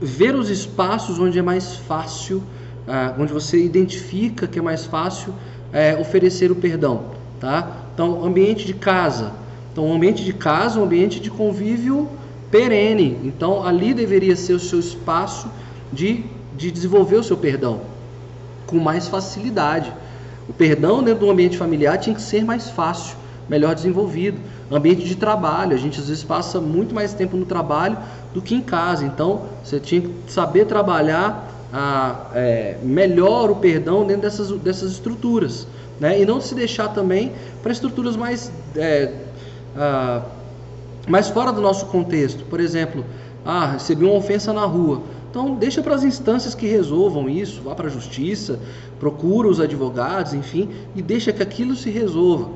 [0.00, 2.42] ver os espaços onde é mais fácil,
[2.86, 5.32] ah, onde você identifica que é mais fácil
[5.72, 7.16] é, oferecer o perdão.
[7.40, 7.85] Tá?
[7.96, 9.32] Então, ambiente de casa.
[9.72, 12.06] Então, ambiente de casa um ambiente de convívio
[12.50, 13.18] perene.
[13.24, 15.48] Então, ali deveria ser o seu espaço
[15.90, 16.22] de,
[16.54, 17.80] de desenvolver o seu perdão
[18.66, 19.90] com mais facilidade.
[20.46, 23.16] O perdão dentro do ambiente familiar tinha que ser mais fácil,
[23.48, 24.38] melhor desenvolvido.
[24.70, 27.96] Ambiente de trabalho, a gente às vezes passa muito mais tempo no trabalho
[28.34, 29.06] do que em casa.
[29.06, 35.66] Então, você tinha que saber trabalhar a, é, melhor o perdão dentro dessas, dessas estruturas
[36.00, 36.20] né?
[36.20, 37.32] e não se deixar também
[37.62, 39.12] para estruturas mais, é,
[39.76, 40.22] ah,
[41.08, 42.44] mais fora do nosso contexto.
[42.44, 43.04] Por exemplo,
[43.44, 45.02] ah, recebi uma ofensa na rua.
[45.30, 48.58] Então deixa para as instâncias que resolvam isso, vá para a justiça,
[48.98, 52.50] procura os advogados, enfim, e deixa que aquilo se resolva.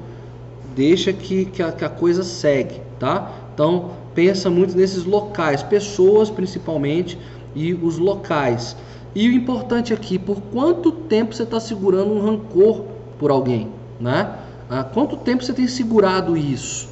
[0.74, 3.31] Deixa que, que, a, que a coisa segue, tá?
[3.53, 7.18] Então, pensa muito nesses locais, pessoas principalmente
[7.55, 8.76] e os locais.
[9.14, 12.85] E o importante aqui, por quanto tempo você está segurando um rancor
[13.20, 13.68] por alguém,
[14.00, 14.35] né?
[14.68, 16.88] Há quanto tempo você tem segurado isso?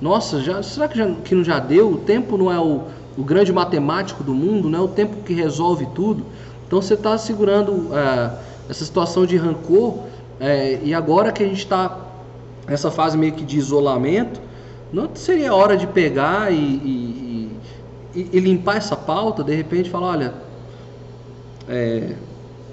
[0.00, 1.90] Nossa, já, será que, já, que não já deu?
[1.90, 2.82] O tempo não é o,
[3.18, 6.24] o grande matemático do mundo, não é o tempo que resolve tudo.
[6.66, 8.30] Então você está segurando é,
[8.70, 10.04] essa situação de rancor
[10.38, 11.98] é, e agora que a gente está
[12.66, 14.40] nessa fase meio que de isolamento,
[14.92, 17.50] não seria hora de pegar e, e,
[18.14, 20.34] e, e limpar essa pauta, de repente falar, olha,
[21.68, 22.14] é,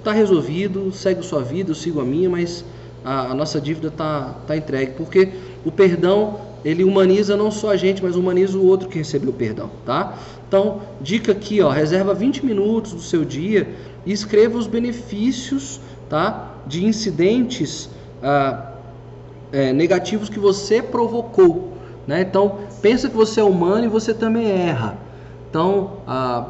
[0.04, 2.64] tá resolvido, segue sua vida, eu sigo a minha, mas
[3.04, 5.28] a, a nossa dívida tá, tá entregue, porque
[5.64, 9.32] o perdão ele humaniza não só a gente, mas humaniza o outro que recebeu o
[9.32, 10.14] perdão, tá?
[10.46, 16.54] Então, dica aqui, ó, reserva 20 minutos do seu dia e escreva os benefícios, tá?
[16.66, 17.88] De incidentes
[18.22, 18.72] ah,
[19.52, 21.72] é, negativos que você provocou,
[22.06, 22.20] né?
[22.20, 24.98] Então, pensa que você é humano e você também erra.
[25.48, 26.46] Então, ah,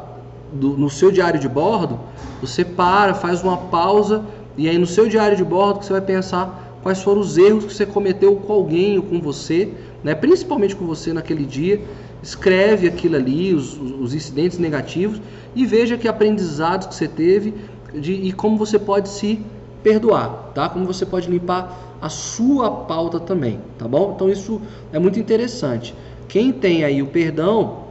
[0.51, 1.99] do, no seu diário de bordo,
[2.41, 4.23] você para, faz uma pausa
[4.57, 7.73] e aí no seu diário de bordo você vai pensar quais foram os erros que
[7.73, 9.69] você cometeu com alguém ou com você,
[10.03, 10.15] né?
[10.15, 11.81] principalmente com você naquele dia.
[12.21, 15.19] Escreve aquilo ali, os, os incidentes negativos
[15.55, 17.53] e veja que aprendizados que você teve
[17.93, 19.39] de, e como você pode se
[19.81, 20.69] perdoar, tá?
[20.69, 24.13] Como você pode limpar a sua pauta também, tá bom?
[24.15, 24.61] Então isso
[24.93, 25.95] é muito interessante.
[26.27, 27.85] Quem tem aí o perdão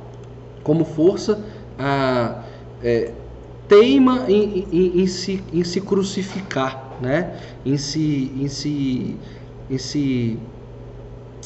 [0.62, 1.40] como força,
[1.78, 2.42] ah,
[2.82, 3.12] é,
[3.70, 7.38] teima em, em, em, se, em se crucificar, né?
[7.64, 9.16] em se, em se,
[9.70, 10.38] em se,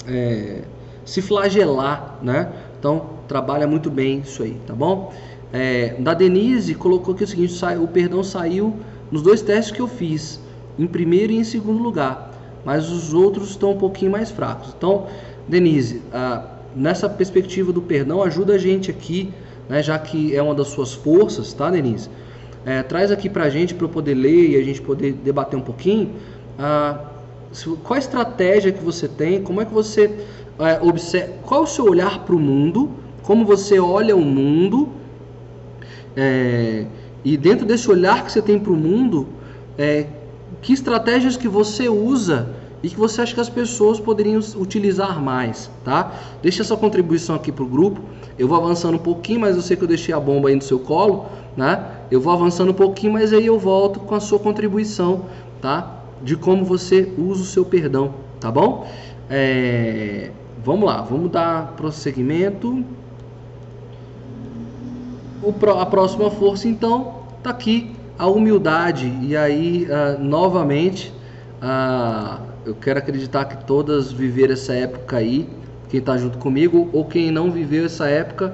[0.09, 0.63] é,
[1.05, 2.19] se flagelar.
[2.23, 2.51] Né?
[2.79, 5.13] Então, trabalha muito bem isso aí, tá bom?
[5.53, 8.75] É, da Denise colocou aqui o seguinte: o perdão saiu
[9.11, 10.41] nos dois testes que eu fiz,
[10.79, 12.33] em primeiro e em segundo lugar,
[12.65, 14.75] mas os outros estão um pouquinho mais fracos.
[14.77, 15.07] Então,
[15.47, 16.43] Denise, ah,
[16.75, 19.31] nessa perspectiva do perdão, ajuda a gente aqui
[19.68, 22.09] né, já que é uma das suas forças, tá, Denise?
[22.64, 25.59] É, traz aqui para a gente para eu poder ler e a gente poder debater
[25.59, 26.12] um pouquinho.
[26.59, 26.98] Ah,
[27.83, 29.42] qual a estratégia que você tem?
[29.42, 30.11] Como é que você
[30.59, 31.35] é, observa?
[31.42, 32.90] Qual é o seu olhar para o mundo?
[33.22, 34.88] Como você olha o mundo?
[36.16, 36.87] É,
[37.24, 39.29] e dentro desse olhar que você tem para o mundo,
[39.77, 40.07] é,
[40.62, 42.48] que estratégias que você usa
[42.85, 46.12] e que você acha que as pessoas poderiam utilizar mais, tá?
[46.42, 48.03] Deixa essa contribuição aqui para o grupo.
[48.38, 50.61] Eu vou avançando um pouquinho, mas eu sei que eu deixei a bomba aí no
[50.61, 51.25] seu colo,
[51.57, 51.83] né?
[52.11, 55.25] Eu vou avançando um pouquinho, mas aí eu volto com a sua contribuição,
[55.62, 56.03] tá?
[56.23, 58.87] De como você usa o seu perdão, tá bom?
[59.31, 60.31] É...
[60.62, 62.85] Vamos lá, vamos dar prosseguimento.
[65.79, 69.11] A próxima força, então, tá aqui a humildade.
[69.23, 71.12] E aí, uh, novamente,
[71.62, 75.48] uh, eu quero acreditar que todas viveram essa época aí
[75.94, 78.53] quem está junto comigo, ou quem não viveu essa época,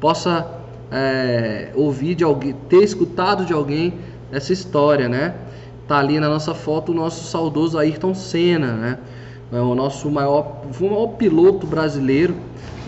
[0.00, 0.44] possa
[0.90, 3.94] é, ouvir de alguém, ter escutado de alguém
[4.32, 5.34] essa história, né?
[5.86, 8.98] Tá ali na nossa foto o nosso saudoso Ayrton Senna, né?
[9.52, 12.34] É o nosso maior, o maior piloto brasileiro,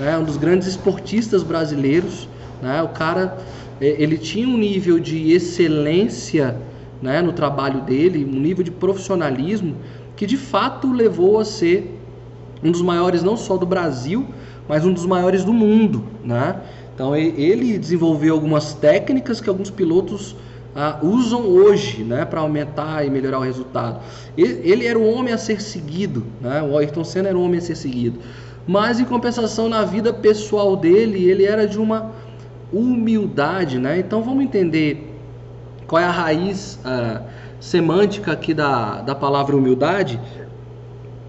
[0.00, 0.18] né?
[0.18, 2.28] Um dos grandes esportistas brasileiros,
[2.60, 2.82] né?
[2.82, 3.38] O cara,
[3.80, 6.56] ele tinha um nível de excelência,
[7.00, 7.22] né?
[7.22, 9.76] No trabalho dele, um nível de profissionalismo
[10.22, 11.98] que de fato levou a ser
[12.62, 14.24] um dos maiores não só do Brasil,
[14.68, 16.60] mas um dos maiores do mundo, né?
[16.94, 20.36] Então ele desenvolveu algumas técnicas que alguns pilotos
[20.76, 23.98] ah, usam hoje, né, para aumentar e melhorar o resultado.
[24.38, 26.62] Ele, era um homem a ser seguido, né?
[26.62, 28.20] O Ayrton Senna era um homem a ser seguido.
[28.64, 32.12] Mas em compensação na vida pessoal dele, ele era de uma
[32.72, 33.98] humildade, né?
[33.98, 35.18] Então vamos entender
[35.88, 37.22] qual é a raiz ah,
[37.62, 40.20] semântica aqui da, da palavra humildade.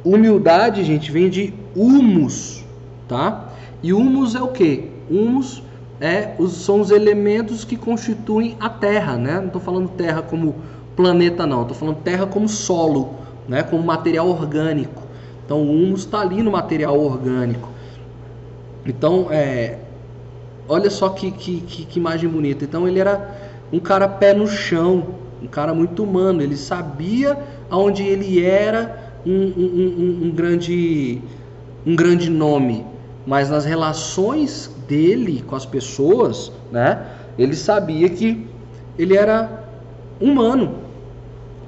[0.03, 2.65] Humildade, gente, vem de humus,
[3.07, 3.49] tá?
[3.83, 4.89] E humus é o que?
[5.09, 5.61] Humus
[6.01, 9.35] é, os, são os elementos que constituem a Terra, né?
[9.35, 10.55] Não estou falando Terra como
[10.95, 11.61] planeta, não.
[11.61, 13.13] Estou falando Terra como solo,
[13.47, 13.61] né?
[13.61, 15.03] Como material orgânico.
[15.45, 17.69] Então, o humus está ali no material orgânico.
[18.87, 19.77] Então, é,
[20.67, 22.65] olha só que, que, que, que imagem bonita.
[22.65, 26.41] Então, ele era um cara pé no chão, um cara muito humano.
[26.41, 27.37] Ele sabia
[27.69, 31.21] aonde ele era um, um, um, um, grande,
[31.85, 32.85] um grande nome,
[33.25, 37.05] mas nas relações dele com as pessoas, né,
[37.37, 38.45] ele sabia que
[38.97, 39.63] ele era
[40.19, 40.75] humano,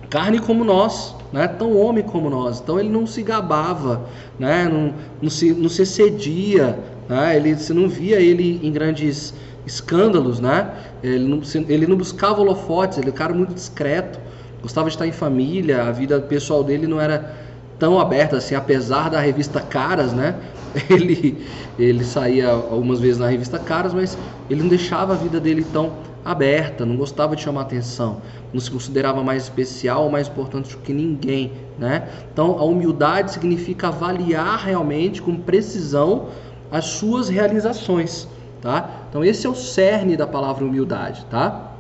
[0.10, 2.60] carne como nós, né, tão homem como nós.
[2.60, 4.08] Então ele não se gabava,
[4.40, 6.78] né, não, não, se, não se excedia,
[7.10, 9.34] né, ele, você não via ele em grandes
[9.66, 14.20] escândalos, né, ele não, ele não buscava holofotes, ele era um cara muito discreto,
[14.62, 17.36] gostava de estar em família, a vida pessoal dele não era
[17.78, 20.36] tão aberta assim, apesar da revista Caras, né?
[20.90, 21.46] ele,
[21.78, 24.18] ele saía algumas vezes na revista Caras, mas
[24.50, 25.94] ele não deixava a vida dele tão
[26.24, 28.20] aberta, não gostava de chamar atenção,
[28.52, 32.10] não se considerava mais especial mais importante do que ninguém, né?
[32.34, 36.30] Então, a humildade significa avaliar realmente com precisão
[36.72, 38.28] as suas realizações,
[38.62, 38.90] tá?
[39.10, 41.72] Então, esse é o cerne da palavra humildade, tá?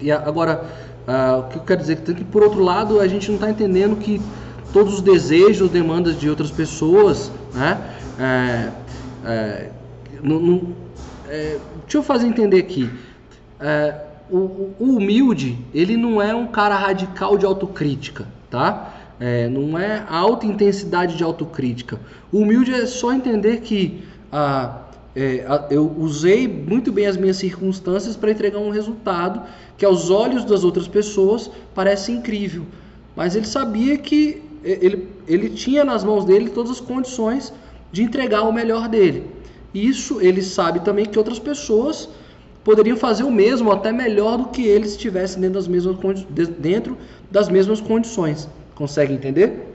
[0.00, 0.64] E agora,
[1.06, 3.50] uh, o que eu quero dizer é que, por outro lado, a gente não está
[3.50, 4.20] entendendo que
[4.72, 7.78] todos os desejos, demandas de outras pessoas, né?
[8.18, 8.70] É,
[9.24, 9.70] é,
[10.22, 10.74] não, não,
[11.28, 12.90] é, deixa eu fazer entender aqui.
[13.60, 13.94] É,
[14.30, 18.94] o, o, humilde, ele não é um cara radical de autocrítica, tá?
[19.20, 22.00] É, não é alta intensidade de autocrítica.
[22.32, 24.02] O humilde é só entender que
[24.32, 24.80] ah,
[25.16, 29.42] é, eu usei muito bem as minhas circunstâncias para entregar um resultado
[29.76, 32.64] que aos olhos das outras pessoas parece incrível.
[33.14, 37.52] Mas ele sabia que ele, ele tinha nas mãos dele todas as condições
[37.92, 39.24] de entregar o melhor dele.
[39.72, 42.08] Isso ele sabe também que outras pessoas
[42.64, 45.96] poderiam fazer o mesmo, até melhor do que ele estivesse dentro das mesmas,
[46.58, 46.96] dentro
[47.30, 48.48] das mesmas condições.
[48.74, 49.73] Consegue entender?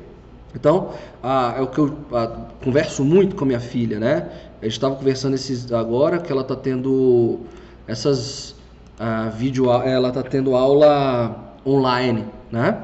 [0.55, 0.89] Então,
[1.21, 4.29] ah, é o que eu ah, converso muito com a minha filha, né?
[4.61, 7.41] A gente estava conversando esses agora que ela está tendo
[7.87, 8.55] essas
[8.99, 12.81] ah, vídeo, ela está tendo aula online, né?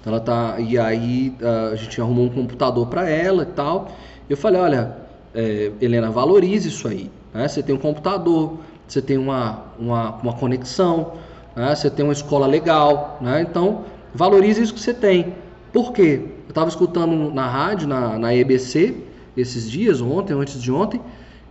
[0.00, 1.34] Então ela tá e aí
[1.72, 3.88] a gente arrumou um computador para ela e tal.
[4.28, 4.96] Eu falei, olha,
[5.34, 7.10] é, Helena, valorize isso aí.
[7.32, 7.46] Né?
[7.48, 11.14] Você tem um computador, você tem uma, uma, uma conexão,
[11.54, 11.74] né?
[11.74, 13.40] você tem uma escola legal, né?
[13.42, 13.84] Então
[14.14, 15.34] valorize isso que você tem.
[15.72, 16.31] Por quê?
[16.44, 18.96] Eu estava escutando na rádio, na, na EBC,
[19.36, 21.00] esses dias, ontem, antes de ontem,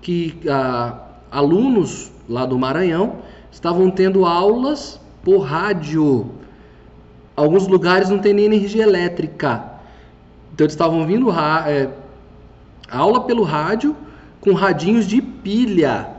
[0.02, 1.00] que ah,
[1.32, 3.18] alunos lá do Maranhão
[3.52, 6.32] estavam tendo aulas por rádio
[7.36, 9.64] Alguns lugares não tem nem energia elétrica.
[10.54, 11.90] Então eles estavam vindo é,
[12.90, 13.96] aula pelo rádio
[14.40, 16.10] com radinhos de pilha,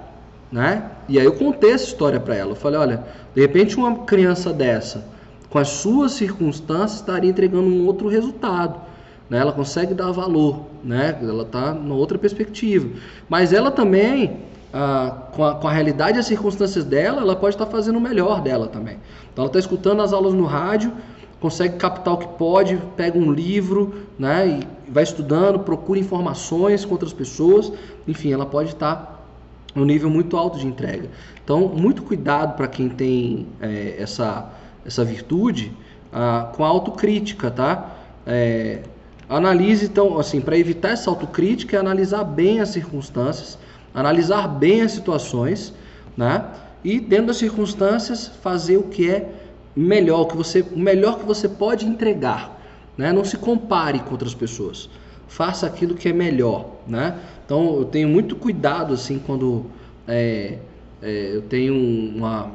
[0.50, 0.90] né?
[1.08, 2.52] E aí eu contei essa história para ela.
[2.52, 3.04] Eu falei, olha,
[3.34, 5.04] de repente uma criança dessa,
[5.52, 8.80] com as suas circunstâncias, estaria entregando um outro resultado.
[9.28, 9.38] Né?
[9.38, 11.18] Ela consegue dar valor, né?
[11.20, 12.88] Ela está numa outra perspectiva.
[13.28, 14.38] Mas ela também,
[14.72, 17.98] ah, com, a, com, a, realidade e as circunstâncias dela, ela pode estar tá fazendo
[17.98, 18.96] o melhor dela também.
[19.30, 20.90] Então ela está escutando as aulas no rádio,
[21.38, 26.92] consegue captar o que pode, pega um livro, né, e vai estudando, procura informações com
[26.92, 27.70] outras pessoas,
[28.08, 29.26] enfim, ela pode estar
[29.74, 31.10] no nível muito alto de entrega.
[31.44, 34.50] Então, muito cuidado para quem tem é, essa,
[34.84, 35.72] essa virtude
[36.12, 37.96] ah, com a autocrítica, tá?
[38.26, 38.80] É,
[39.28, 43.58] analise, então, assim, para evitar essa autocrítica, é analisar bem as circunstâncias,
[43.94, 45.72] analisar bem as situações,
[46.16, 46.44] né?
[46.84, 49.30] E dentro das circunstâncias, fazer o que é
[49.74, 52.60] melhor, que você, o melhor que você pode entregar.
[52.96, 53.12] Né?
[53.12, 54.88] Não se compare com outras pessoas.
[55.28, 56.66] Faça aquilo que é melhor.
[56.86, 57.18] Né?
[57.44, 59.66] Então eu tenho muito cuidado assim quando
[60.06, 60.58] é,
[61.00, 62.50] é, eu tenho uma,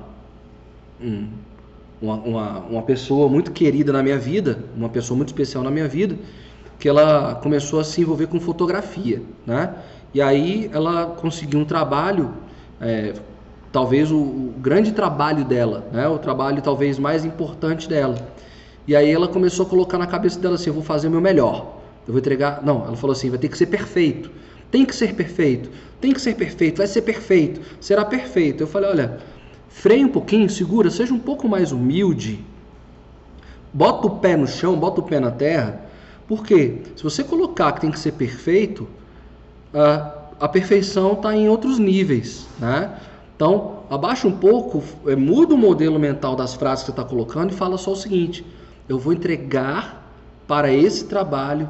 [1.01, 1.27] um,
[2.01, 5.87] uma, uma, uma pessoa muito querida na minha vida, uma pessoa muito especial na minha
[5.87, 6.15] vida,
[6.79, 9.21] que ela começou a se envolver com fotografia.
[9.45, 9.73] Né?
[10.13, 12.31] E aí ela conseguiu um trabalho.
[12.79, 13.13] É,
[13.71, 16.07] talvez o, o, grande trabalho dela, né?
[16.07, 18.15] o trabalho talvez mais importante dela.
[18.87, 21.21] E aí ela começou a colocar na cabeça dela assim: eu vou fazer o meu
[21.21, 22.63] melhor, eu vou entregar.
[22.63, 24.31] Não, ela falou assim: vai ter que ser perfeito,
[24.71, 25.69] tem que ser perfeito,
[25.99, 28.63] tem que ser perfeito, vai ser perfeito, será perfeito.
[28.63, 29.17] Eu falei: olha,
[29.77, 32.43] freia um pouquinho, segura, seja um pouco mais humilde,
[33.71, 35.81] bota o pé no chão, bota o pé na terra,
[36.27, 38.87] porque se você colocar que tem que ser perfeito,
[39.71, 42.97] a, a perfeição está em outros níveis, né?
[43.35, 47.51] Então, abaixa um pouco, é, muda o modelo mental das frases que você está colocando
[47.51, 48.43] e fala só o seguinte:
[48.89, 50.11] eu vou entregar
[50.47, 51.69] para esse trabalho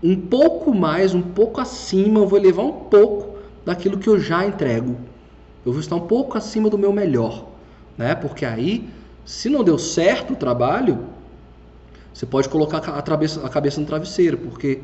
[0.00, 4.46] um pouco mais, um pouco acima, eu vou levar um pouco daquilo que eu já
[4.46, 4.96] entrego.
[5.66, 7.44] Eu vou estar um pouco acima do meu melhor,
[7.98, 8.14] né?
[8.14, 8.88] Porque aí,
[9.24, 11.00] se não deu certo o trabalho,
[12.14, 14.80] você pode colocar a cabeça, a cabeça no travesseiro, porque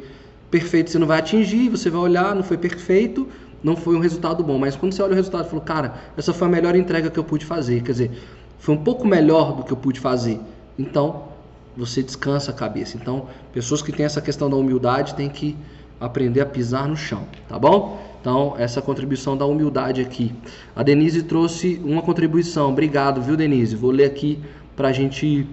[0.51, 3.29] perfeito você não vai atingir, você vai olhar, não foi perfeito,
[3.63, 6.49] não foi um resultado bom, mas quando você olha o resultado fala, cara, essa foi
[6.49, 8.11] a melhor entrega que eu pude fazer, quer dizer,
[8.59, 10.41] foi um pouco melhor do que eu pude fazer.
[10.77, 11.29] Então,
[11.77, 12.97] você descansa a cabeça.
[12.97, 15.57] Então, pessoas que têm essa questão da humildade têm que
[16.01, 18.12] aprender a pisar no chão, tá bom?
[18.23, 20.33] Então, essa contribuição da humildade aqui.
[20.77, 22.71] A Denise trouxe uma contribuição.
[22.71, 23.75] Obrigado, viu, Denise?
[23.75, 24.39] Vou ler aqui
[24.77, 25.45] para a gente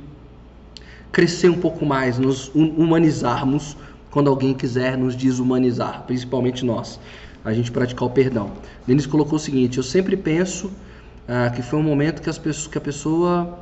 [1.12, 3.76] crescer um pouco mais, nos humanizarmos
[4.12, 7.00] quando alguém quiser nos desumanizar, principalmente nós
[7.44, 8.52] a gente praticar o perdão.
[8.86, 10.72] Denis colocou o seguinte: eu sempre penso
[11.28, 13.60] ah, que foi um momento que, as pessoas, que a pessoa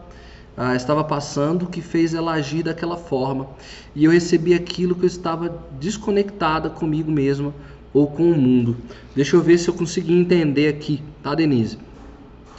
[0.58, 3.48] ah, estava passando que fez ela agir daquela forma
[3.96, 7.54] e eu recebi aquilo que eu estava desconectada comigo mesma
[7.98, 8.78] ou com o mundo.
[9.16, 11.80] Deixa eu ver se eu consegui entender aqui, tá, Denise?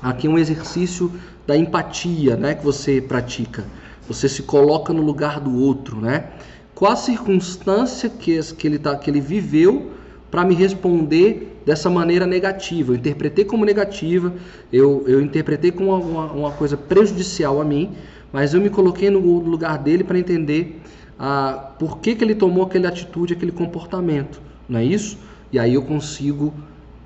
[0.02, 1.12] Aqui é um exercício
[1.46, 3.64] da empatia, né, que você pratica.
[4.08, 6.30] Você se coloca no lugar do outro, né?
[6.74, 9.90] Qual a circunstância que, que, ele, tá, que ele viveu
[10.30, 12.92] para me responder dessa maneira negativa?
[12.92, 14.32] Eu interpretei como negativa,
[14.72, 17.92] eu, eu interpretei como uma, uma, coisa prejudicial a mim,
[18.32, 20.80] mas eu me coloquei no lugar dele para entender
[21.18, 25.18] ah, por que, que ele tomou aquela atitude, aquele comportamento, não é isso?
[25.52, 26.52] E aí eu consigo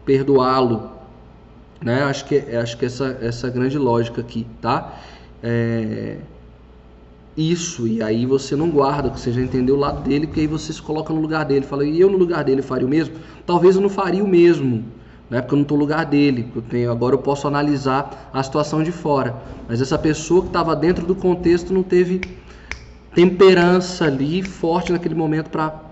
[0.04, 0.90] perdoá-lo,
[1.80, 2.02] né?
[2.04, 4.98] Acho que acho que essa essa grande lógica aqui, tá?
[5.42, 6.18] É,
[7.36, 10.72] isso, e aí você não guarda, você já entendeu o lado dele, que aí você
[10.72, 13.14] se coloca no lugar dele, fala, e eu no lugar dele faria o mesmo?
[13.46, 14.84] Talvez eu não faria o mesmo,
[15.30, 15.40] né?
[15.40, 16.52] Porque eu não estou no lugar dele.
[16.54, 19.34] Eu tenho, agora eu posso analisar a situação de fora.
[19.66, 22.20] Mas essa pessoa que estava dentro do contexto não teve
[23.14, 25.91] temperança ali forte naquele momento para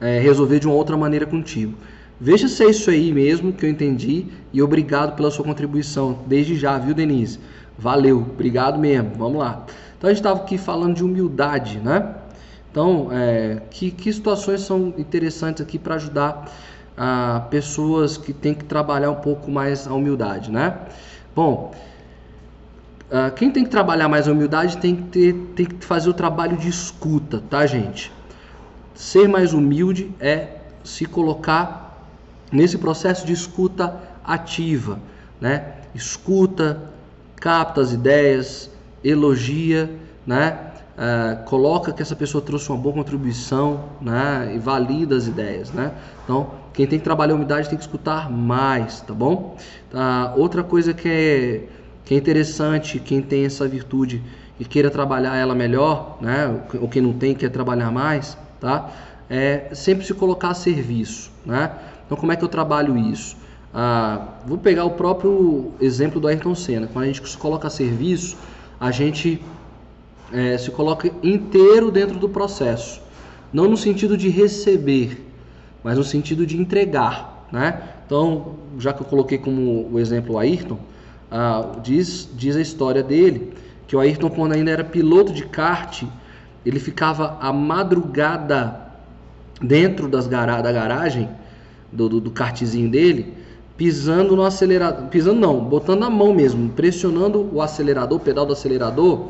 [0.00, 1.74] é, resolver de uma outra maneira contigo.
[2.20, 6.56] Veja se é isso aí mesmo que eu entendi e obrigado pela sua contribuição desde
[6.56, 7.38] já, viu, Denise?
[7.78, 9.12] Valeu, obrigado mesmo.
[9.16, 9.64] Vamos lá.
[9.96, 12.14] Então a gente estava aqui falando de humildade, né?
[12.70, 16.50] Então, é, que, que situações são interessantes aqui para ajudar
[16.96, 20.76] a pessoas que têm que trabalhar um pouco mais a humildade, né?
[21.34, 21.72] Bom,
[23.10, 26.14] uh, quem tem que trabalhar mais a humildade tem que, ter, tem que fazer o
[26.14, 28.12] trabalho de escuta, tá, gente?
[28.98, 32.04] Ser mais humilde é se colocar
[32.50, 34.98] nesse processo de escuta ativa,
[35.40, 35.74] né?
[35.94, 36.82] Escuta,
[37.36, 38.68] capta as ideias,
[39.04, 39.88] elogia,
[40.26, 40.58] né?
[40.96, 44.50] Uh, coloca que essa pessoa trouxe uma boa contribuição, né?
[44.56, 45.92] E valida as ideias, né?
[46.24, 49.56] Então, quem tem que trabalhar a umidade tem que escutar mais, tá bom?
[49.92, 51.68] Tá, outra coisa que é,
[52.04, 54.20] que é interessante, quem tem essa virtude
[54.58, 56.62] e queira trabalhar ela melhor, né?
[56.80, 58.90] Ou quem não tem quer trabalhar mais, tá?
[59.28, 61.70] É sempre se colocar a serviço, né?
[62.06, 63.36] Então como é que eu trabalho isso?
[63.72, 66.86] Ah, vou pegar o próprio exemplo do Ayrton Senna.
[66.86, 68.36] Quando a gente se coloca a serviço,
[68.80, 69.42] a gente
[70.32, 73.00] é, se coloca inteiro dentro do processo,
[73.52, 75.26] não no sentido de receber,
[75.82, 77.82] mas no sentido de entregar, né?
[78.06, 80.78] Então, já que eu coloquei como o exemplo o Ayrton,
[81.30, 83.52] ah, diz, diz a história dele
[83.86, 86.04] que o Ayrton, quando ainda era piloto de kart,
[86.68, 88.88] ele ficava a madrugada
[89.60, 91.28] dentro das gar da garagem
[91.92, 93.34] do, do, do kartzinho dele,
[93.76, 98.52] pisando no acelerador, pisando não, botando a mão mesmo, pressionando o acelerador, o pedal do
[98.52, 99.28] acelerador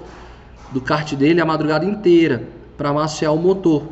[0.73, 2.43] do kart dele a madrugada inteira
[2.77, 3.85] para amaciar o motor.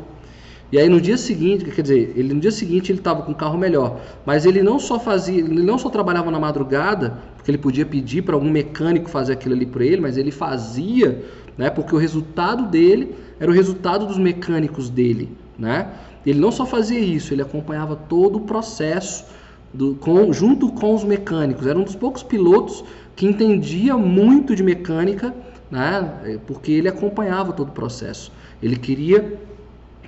[0.69, 3.35] E aí no dia seguinte, quer dizer, ele no dia seguinte ele estava com um
[3.35, 7.57] carro melhor, mas ele não só fazia, ele não só trabalhava na madrugada, porque ele
[7.57, 11.23] podia pedir para algum mecânico fazer aquilo ali para ele, mas ele fazia,
[11.57, 11.69] né?
[11.69, 15.89] Porque o resultado dele era o resultado dos mecânicos dele, né?
[16.25, 19.25] Ele não só fazia isso, ele acompanhava todo o processo
[19.73, 21.65] do, com, junto com os mecânicos.
[21.65, 22.83] Era um dos poucos pilotos
[23.15, 25.33] que entendia muito de mecânica,
[25.71, 26.39] né?
[26.45, 28.31] Porque ele acompanhava todo o processo.
[28.61, 29.39] Ele queria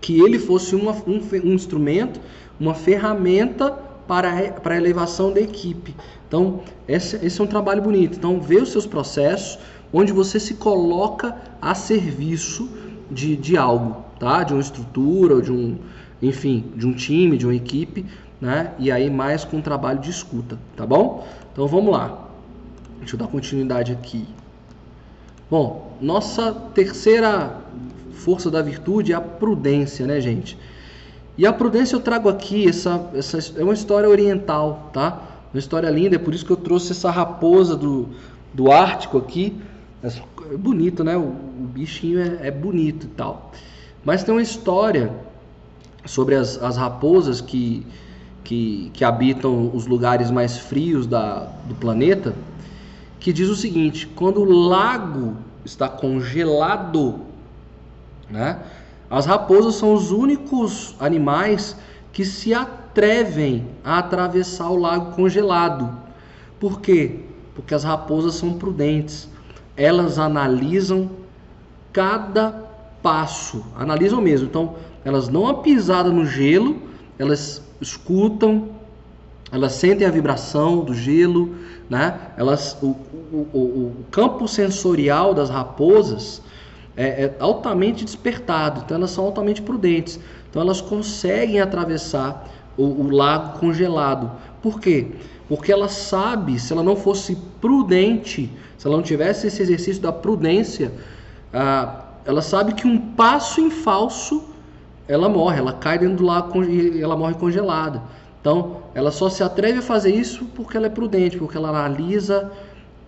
[0.02, 2.20] que ele fosse uma, um, um instrumento,
[2.60, 3.72] uma ferramenta
[4.08, 5.96] para, para a elevação da equipe.
[6.28, 8.18] Então, esse, esse é um trabalho bonito.
[8.18, 9.60] Então, ver os seus processos,
[9.94, 12.70] onde você se coloca a serviço
[13.10, 14.44] de, de algo, tá?
[14.44, 15.78] De uma estrutura, de um,
[16.22, 18.06] enfim, de um time, de uma equipe,
[18.40, 18.74] né?
[18.80, 21.28] E aí mais com um trabalho de escuta, tá bom?
[21.52, 22.28] Então vamos lá.
[23.00, 24.28] Deixa eu dar continuidade aqui.
[25.50, 27.58] Bom, nossa terceira
[28.12, 30.58] força da virtude é a prudência, né, gente?
[31.38, 35.22] E a prudência eu trago aqui, essa, essa é uma história oriental, tá?
[35.54, 38.10] Uma história linda, é por isso que eu trouxe essa raposa do,
[38.54, 39.56] do Ártico aqui.
[40.04, 41.16] É bonito, né?
[41.70, 43.52] Bichinho é, é, bonito e tal.
[44.04, 45.12] Mas tem uma história
[46.06, 47.86] sobre as, as raposas que,
[48.44, 52.34] que, que habitam os lugares mais frios da, do planeta,
[53.20, 57.22] que diz o seguinte: quando o lago está congelado,
[58.30, 58.60] né?
[59.10, 61.76] As raposas são os únicos animais
[62.14, 65.90] que se atrevem a atravessar o lago congelado.
[66.60, 67.22] Por quê?
[67.56, 69.28] Porque as raposas são prudentes.
[69.76, 71.10] Elas analisam
[71.92, 72.70] cada
[73.02, 74.48] passo, analisam mesmo.
[74.48, 76.78] Então, elas dão uma pisada no gelo,
[77.18, 78.70] elas escutam,
[79.52, 81.56] elas sentem a vibração do gelo,
[81.90, 82.20] né?
[82.38, 82.88] Elas, o,
[83.32, 86.42] o, o, o campo sensorial das raposas
[86.96, 90.20] é, é altamente despertado, então elas são altamente prudentes.
[90.50, 94.32] Então elas conseguem atravessar o, o, lago congelado.
[94.62, 95.08] Por quê?
[95.48, 100.12] Porque ela sabe, se ela não fosse prudente, se ela não tivesse esse exercício da
[100.12, 100.92] prudência,
[101.54, 104.44] ah, ela sabe que um passo em falso
[105.08, 108.04] ela morre, ela cai dentro do lago e ela morre congelada.
[108.40, 112.52] Então, ela só se atreve a fazer isso porque ela é prudente, porque ela analisa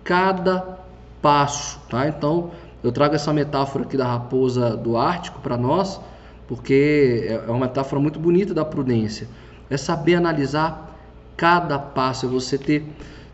[0.03, 0.79] cada
[1.21, 2.07] passo, tá?
[2.07, 2.49] Então,
[2.83, 6.01] eu trago essa metáfora aqui da raposa do Ártico para nós,
[6.47, 9.27] porque é, é uma metáfora muito bonita da prudência.
[9.69, 10.97] É saber analisar
[11.37, 12.83] cada passo, é você ter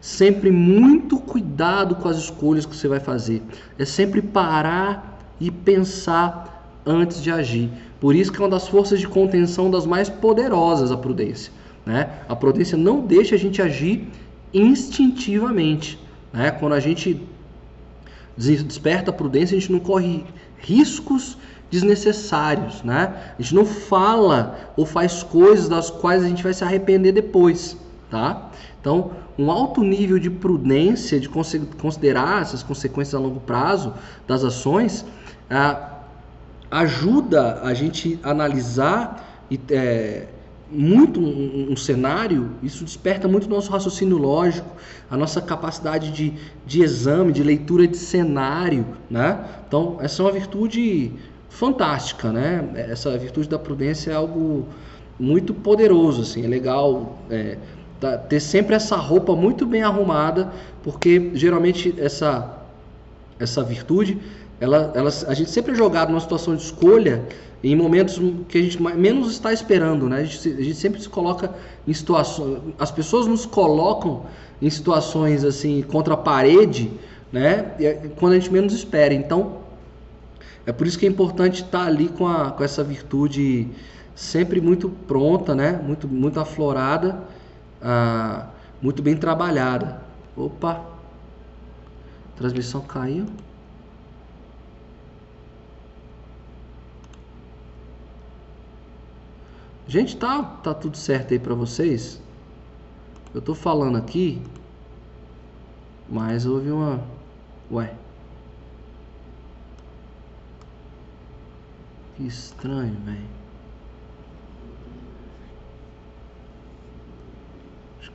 [0.07, 3.43] sempre muito cuidado com as escolhas que você vai fazer.
[3.77, 7.69] É sempre parar e pensar antes de agir.
[7.99, 11.51] Por isso que é uma das forças de contenção das mais poderosas a prudência.
[11.85, 12.09] Né?
[12.29, 14.07] A prudência não deixa a gente agir
[14.53, 15.99] instintivamente.
[16.31, 16.51] Né?
[16.51, 17.21] Quando a gente
[18.37, 20.23] desperta a prudência, a gente não corre
[20.57, 21.37] riscos
[21.69, 23.33] desnecessários, né?
[23.37, 27.75] A gente não fala ou faz coisas das quais a gente vai se arrepender depois,
[28.09, 28.51] tá?
[28.79, 33.93] Então, um alto nível de prudência, de considerar essas consequências a longo prazo
[34.27, 35.05] das ações,
[35.49, 35.99] ah,
[36.71, 40.27] ajuda a gente a analisar e, é,
[40.69, 44.69] muito um, um, cenário, isso desperta muito o nosso raciocínio lógico,
[45.09, 46.33] a nossa capacidade de,
[46.65, 49.45] de exame, de leitura de cenário, né?
[49.65, 51.13] Então, essa é uma virtude
[51.49, 52.69] fantástica, né?
[52.75, 54.67] Essa virtude da prudência é algo
[55.17, 57.57] muito poderoso, assim, é legal é,
[57.99, 60.51] tá, ter sempre essa roupa muito bem arrumada,
[60.83, 62.55] porque geralmente essa
[63.39, 64.17] essa virtude
[64.59, 67.23] ela, ela, a gente sempre é jogado numa situação de escolha
[67.63, 70.17] em momentos que a gente menos está esperando, né?
[70.17, 71.53] A gente, a gente sempre se coloca
[71.87, 74.25] em situações, as pessoas nos colocam
[74.61, 76.91] em situações assim contra a parede,
[77.31, 77.73] né?
[77.79, 79.13] É quando a gente menos espera.
[79.13, 79.57] Então,
[80.65, 83.67] é por isso que é importante estar ali com, a, com essa virtude
[84.15, 85.79] sempre muito pronta, né?
[85.83, 87.23] Muito, muito aflorada,
[87.82, 88.49] ah,
[88.82, 90.01] muito bem trabalhada.
[90.36, 90.86] Opa,
[92.36, 93.25] transmissão caiu.
[99.88, 102.21] Gente, tá, tá tudo certo aí para vocês?
[103.34, 104.41] Eu tô falando aqui,
[106.09, 107.01] mas houve uma,
[107.71, 107.93] ué.
[112.15, 113.36] Que estranho, velho.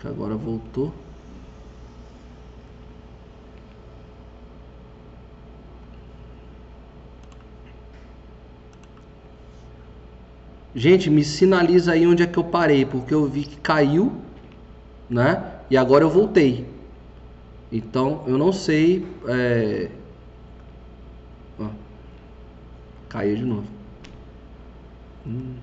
[0.03, 0.93] Que agora voltou.
[10.75, 14.13] Gente, me sinaliza aí onde é que eu parei, porque eu vi que caiu,
[15.09, 15.61] né?
[15.71, 16.67] E agora eu voltei.
[17.71, 19.07] Então, eu não sei.
[19.29, 19.89] É...
[21.61, 21.69] Ó,
[23.09, 23.69] caiu de novo.
[25.25, 25.55] Hum,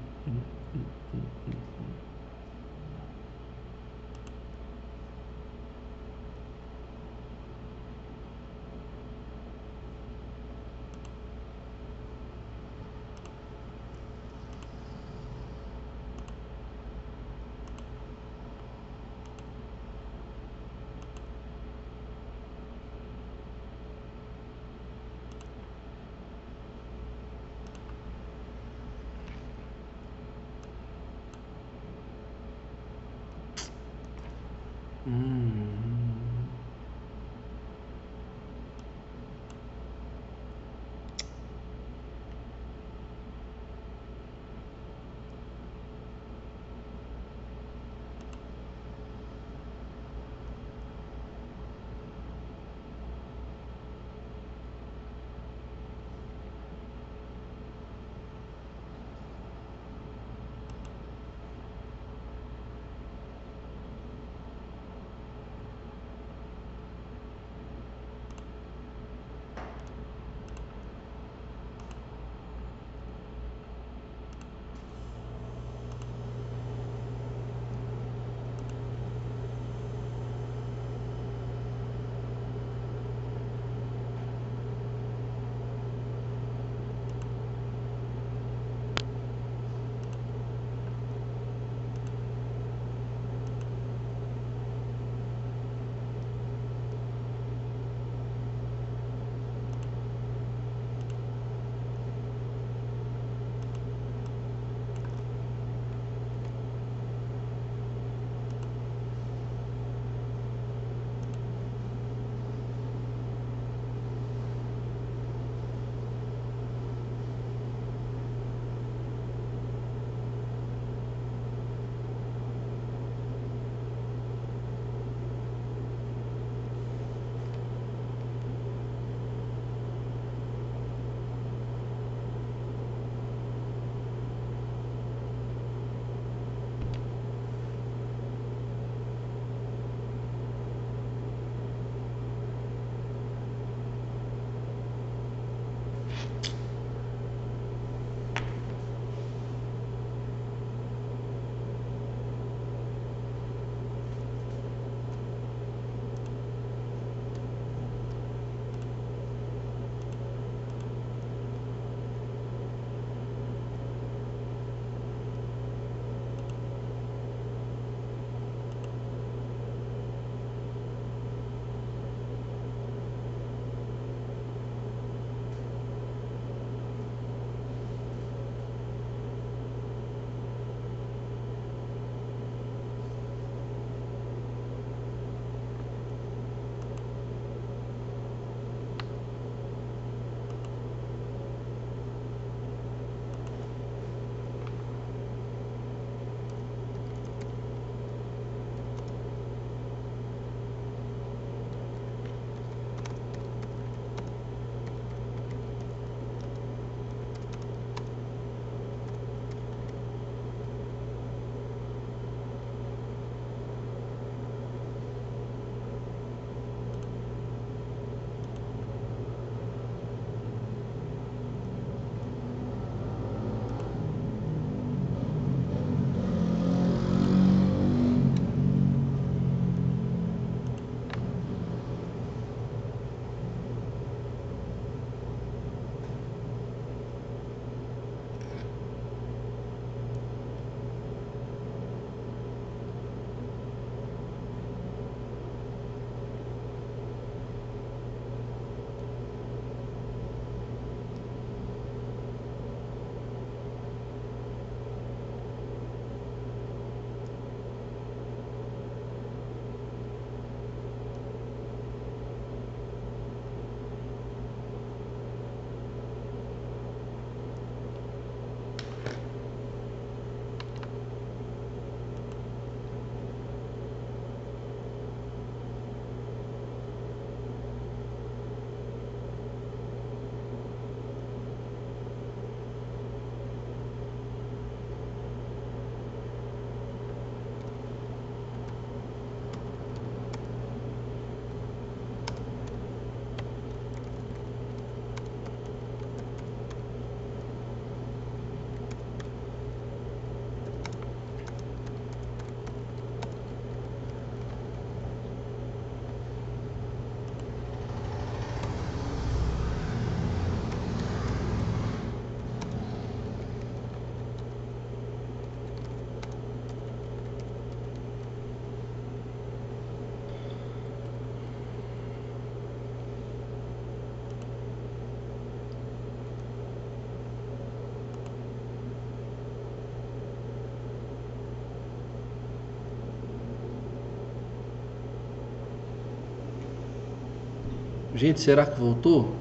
[338.19, 339.33] Gente, será que voltou?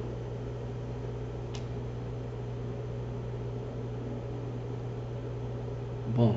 [6.15, 6.37] Bom.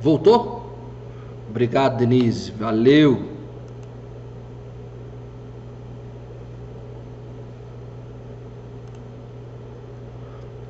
[0.00, 0.76] Voltou?
[1.48, 2.50] Obrigado, Denise.
[2.50, 3.36] Valeu.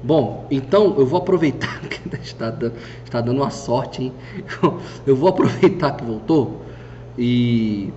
[0.03, 4.13] Bom, então eu vou aproveitar que está dando, está dando uma sorte, hein?
[5.07, 6.61] Eu vou aproveitar que voltou
[7.17, 7.91] e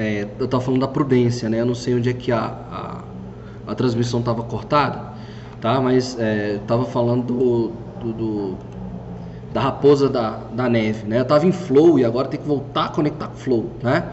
[0.00, 1.60] é, eu estava falando da prudência, né?
[1.60, 2.38] Eu não sei onde é que a,
[2.72, 5.12] a, a transmissão estava cortada,
[5.60, 5.78] tá?
[5.78, 8.56] Mas é, estava falando do, do, do,
[9.52, 11.18] da raposa da, da neve, né?
[11.18, 14.04] Eu estava em flow e agora tem que voltar a conectar com flow, né?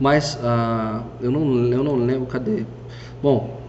[0.00, 2.64] Mas uh, eu, não, eu não lembro, cadê?
[3.22, 3.62] Bom,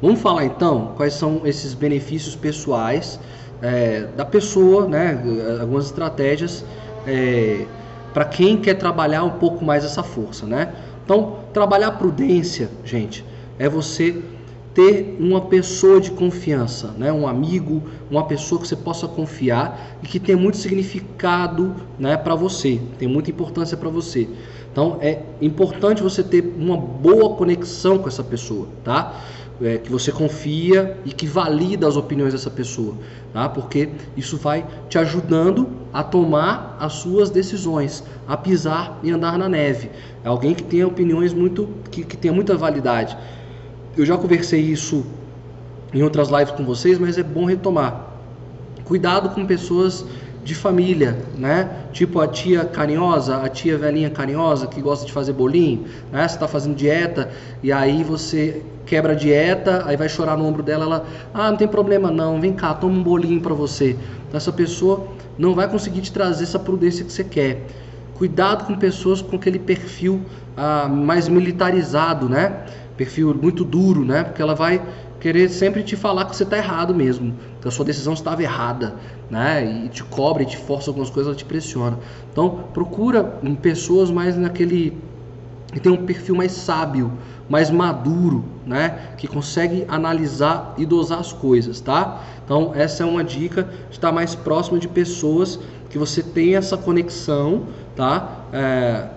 [0.00, 3.18] Vamos falar então quais são esses benefícios pessoais
[3.60, 5.20] é, da pessoa, né?
[5.60, 6.64] Algumas estratégias
[7.04, 7.66] é,
[8.12, 10.72] para quem quer trabalhar um pouco mais essa força, né?
[11.04, 13.24] Então, trabalhar prudência, gente,
[13.58, 14.22] é você
[14.74, 17.12] ter uma pessoa de confiança, né?
[17.12, 22.16] Um amigo, uma pessoa que você possa confiar e que tem muito significado, né?
[22.16, 24.28] Para você, tem muita importância para você.
[24.70, 29.20] Então, é importante você ter uma boa conexão com essa pessoa, tá?
[29.60, 32.94] É, que você confia e que valida as opiniões dessa pessoa,
[33.32, 33.48] tá?
[33.48, 39.48] Porque isso vai te ajudando a tomar as suas decisões, a pisar e andar na
[39.48, 39.90] neve.
[40.22, 43.16] É alguém que tenha opiniões muito que, que tenha muita validade.
[43.96, 45.04] Eu já conversei isso
[45.92, 48.06] em outras lives com vocês, mas é bom retomar.
[48.84, 50.04] Cuidado com pessoas
[50.48, 51.68] de família, né?
[51.92, 56.26] Tipo a tia carinhosa, a tia velhinha carinhosa que gosta de fazer bolinho, né?
[56.26, 57.30] Você está fazendo dieta
[57.62, 61.58] e aí você quebra a dieta, aí vai chorar no ombro dela, ela, ah, não
[61.58, 63.90] tem problema não, vem cá, toma um bolinho para você.
[64.26, 67.66] Então, essa pessoa não vai conseguir te trazer essa prudência que você quer.
[68.14, 70.22] Cuidado com pessoas com aquele perfil
[70.56, 72.64] ah, mais militarizado, né?
[72.96, 74.24] Perfil muito duro, né?
[74.24, 74.80] Porque ela vai
[75.20, 77.34] querer sempre te falar que você está errado mesmo,
[77.68, 78.94] que a sua decisão estava errada,
[79.30, 79.84] né?
[79.84, 81.98] E te cobra, e te força algumas coisas, ela te pressiona.
[82.32, 83.22] Então, procura
[83.60, 84.96] pessoas mais naquele
[85.72, 87.12] que tem um perfil mais sábio,
[87.48, 89.12] mais maduro, né?
[89.18, 92.22] Que consegue analisar e dosar as coisas, tá?
[92.44, 95.60] Então, essa é uma dica de estar mais próximo de pessoas
[95.90, 97.64] que você tem essa conexão,
[97.94, 98.46] tá?
[98.50, 99.08] É,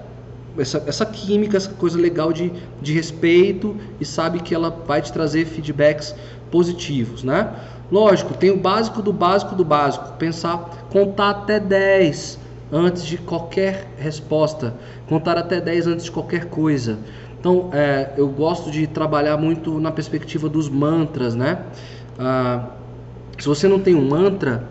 [0.57, 5.13] essa, essa química, essa coisa legal de, de respeito e sabe que ela vai te
[5.13, 6.13] trazer feedbacks
[6.51, 7.49] positivos, né?
[7.91, 10.13] Lógico, tem o básico do básico do básico.
[10.13, 12.39] Pensar, contar até 10
[12.71, 14.73] antes de qualquer resposta,
[15.07, 16.97] contar até 10 antes de qualquer coisa.
[17.37, 21.63] Então, é, eu gosto de trabalhar muito na perspectiva dos mantras, né?
[22.17, 22.67] Ah,
[23.37, 24.63] se você não tem um mantra,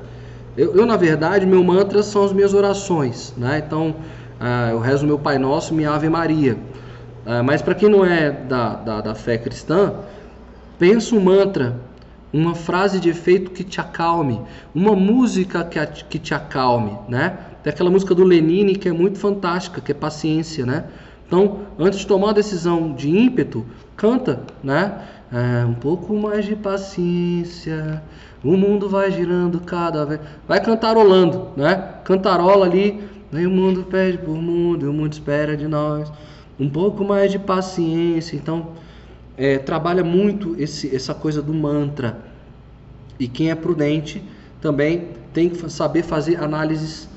[0.56, 3.62] eu, eu, na verdade, meu mantra são as minhas orações, né?
[3.66, 3.96] Então,
[4.38, 6.56] ah, eu rezo meu Pai Nosso, minha Ave Maria.
[7.26, 9.92] Ah, mas para quem não é da, da, da fé cristã,
[10.78, 11.76] pensa um mantra,
[12.32, 14.40] uma frase de efeito que te acalme,
[14.74, 17.38] uma música que, que te acalme, né?
[17.62, 20.84] Tem aquela música do Lenine que é muito fantástica, que é paciência, né?
[21.26, 23.64] Então, antes de tomar uma decisão de ímpeto,
[23.96, 25.02] canta, né?
[25.32, 28.02] É, um pouco mais de paciência,
[28.42, 30.20] o mundo vai girando cada vez.
[30.48, 31.94] Vai cantarolando, né?
[32.04, 36.12] Cantarola ali o mundo pede por mundo, o mundo espera de nós.
[36.58, 38.36] Um pouco mais de paciência.
[38.36, 38.72] Então,
[39.40, 42.18] é, trabalha muito esse, essa coisa do mantra.
[43.18, 44.22] E quem é prudente
[44.60, 47.08] também tem que saber fazer análises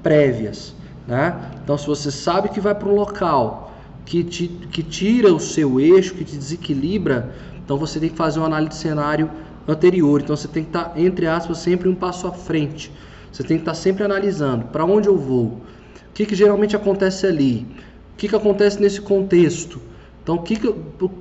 [0.00, 0.72] prévias.
[1.04, 1.34] Né?
[1.64, 3.74] Então, se você sabe que vai para um local
[4.06, 8.38] que, te, que tira o seu eixo, que te desequilibra, então você tem que fazer
[8.38, 9.28] uma análise de cenário
[9.66, 10.20] anterior.
[10.20, 12.92] Então, você tem que estar, entre aspas, sempre um passo à frente.
[13.32, 15.60] Você tem que estar sempre analisando para onde eu vou, o
[16.14, 17.66] que, que geralmente acontece ali,
[18.12, 19.80] o que, que acontece nesse contexto.
[20.24, 20.42] Então,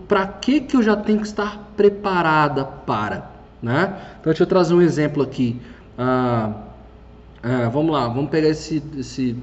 [0.08, 3.30] para que, que eu já tenho que estar preparada para?
[3.62, 3.94] Né?
[4.20, 5.62] Então, deixa eu trazer um exemplo aqui.
[5.98, 6.54] Ah,
[7.44, 9.36] ah, vamos lá, vamos pegar esse, esse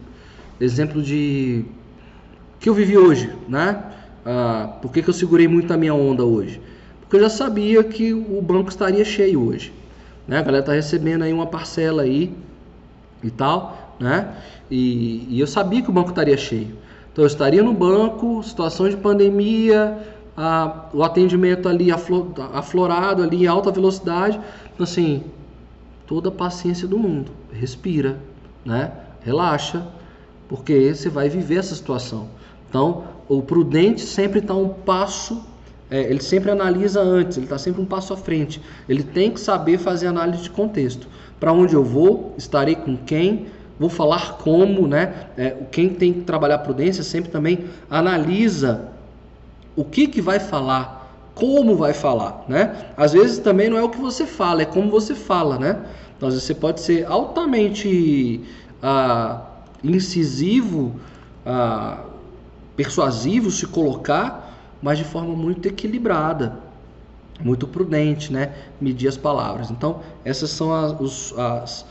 [0.58, 1.66] exemplo de
[2.58, 3.82] que eu vivi hoje, né?
[4.24, 6.58] Ah, por que, que eu segurei muito a minha onda hoje?
[7.00, 9.72] Porque eu já sabia que o banco estaria cheio hoje.
[10.26, 10.38] Né?
[10.38, 12.32] A galera está recebendo aí uma parcela aí
[13.22, 14.34] e tal, né?
[14.70, 16.78] E, e, eu sabia que o banco estaria cheio.
[17.20, 19.98] Então eu estaria no banco, situação de pandemia,
[20.34, 24.40] a, o atendimento ali aflor, aflorado ali em alta velocidade.
[24.72, 25.24] Então assim,
[26.06, 27.30] toda a paciência do mundo.
[27.52, 28.16] Respira,
[28.64, 28.90] né?
[29.20, 29.86] Relaxa,
[30.48, 32.26] porque você vai viver essa situação.
[32.70, 35.44] Então, o prudente sempre está um passo,
[35.90, 38.62] é, ele sempre analisa antes, ele está sempre um passo à frente.
[38.88, 41.06] Ele tem que saber fazer análise de contexto
[41.38, 43.48] para onde eu vou, estarei com quem,
[43.80, 45.28] vou falar como, né?
[45.38, 48.90] É, quem tem que trabalhar prudência sempre também analisa
[49.74, 52.90] o que que vai falar, como vai falar, né?
[52.94, 55.80] Às vezes também não é o que você fala, é como você fala, né?
[56.14, 58.42] Então, às vezes você pode ser altamente
[58.82, 59.44] ah,
[59.82, 61.00] incisivo,
[61.46, 62.04] ah,
[62.76, 66.58] persuasivo, se colocar, mas de forma muito equilibrada,
[67.42, 68.52] muito prudente, né?
[68.78, 69.70] Medir as palavras.
[69.70, 71.86] Então, essas são as, os, as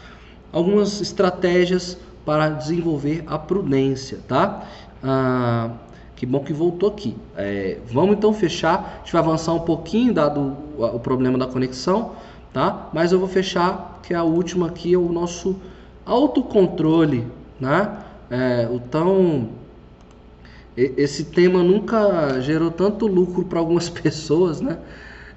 [0.52, 4.68] algumas estratégias para desenvolver a prudência, tá?
[5.04, 5.72] Ah,
[6.16, 7.16] que bom que voltou aqui.
[7.36, 8.98] É, vamos então fechar.
[8.98, 12.12] A gente vai avançar um pouquinho, dado o, problema da conexão,
[12.52, 12.90] tá?
[12.94, 15.56] Mas eu vou fechar, que é a última aqui, é o nosso
[16.06, 17.26] autocontrole,
[17.60, 18.00] né?
[18.30, 19.50] É, o tão
[20.76, 24.78] esse tema nunca gerou tanto lucro para algumas pessoas, né?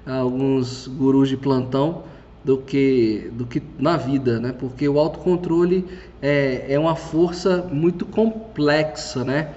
[0.05, 2.03] Alguns gurus de plantão
[2.43, 4.53] do que do que na vida, né?
[4.57, 5.85] Porque o autocontrole
[6.21, 9.49] é, é uma força muito complexa, né?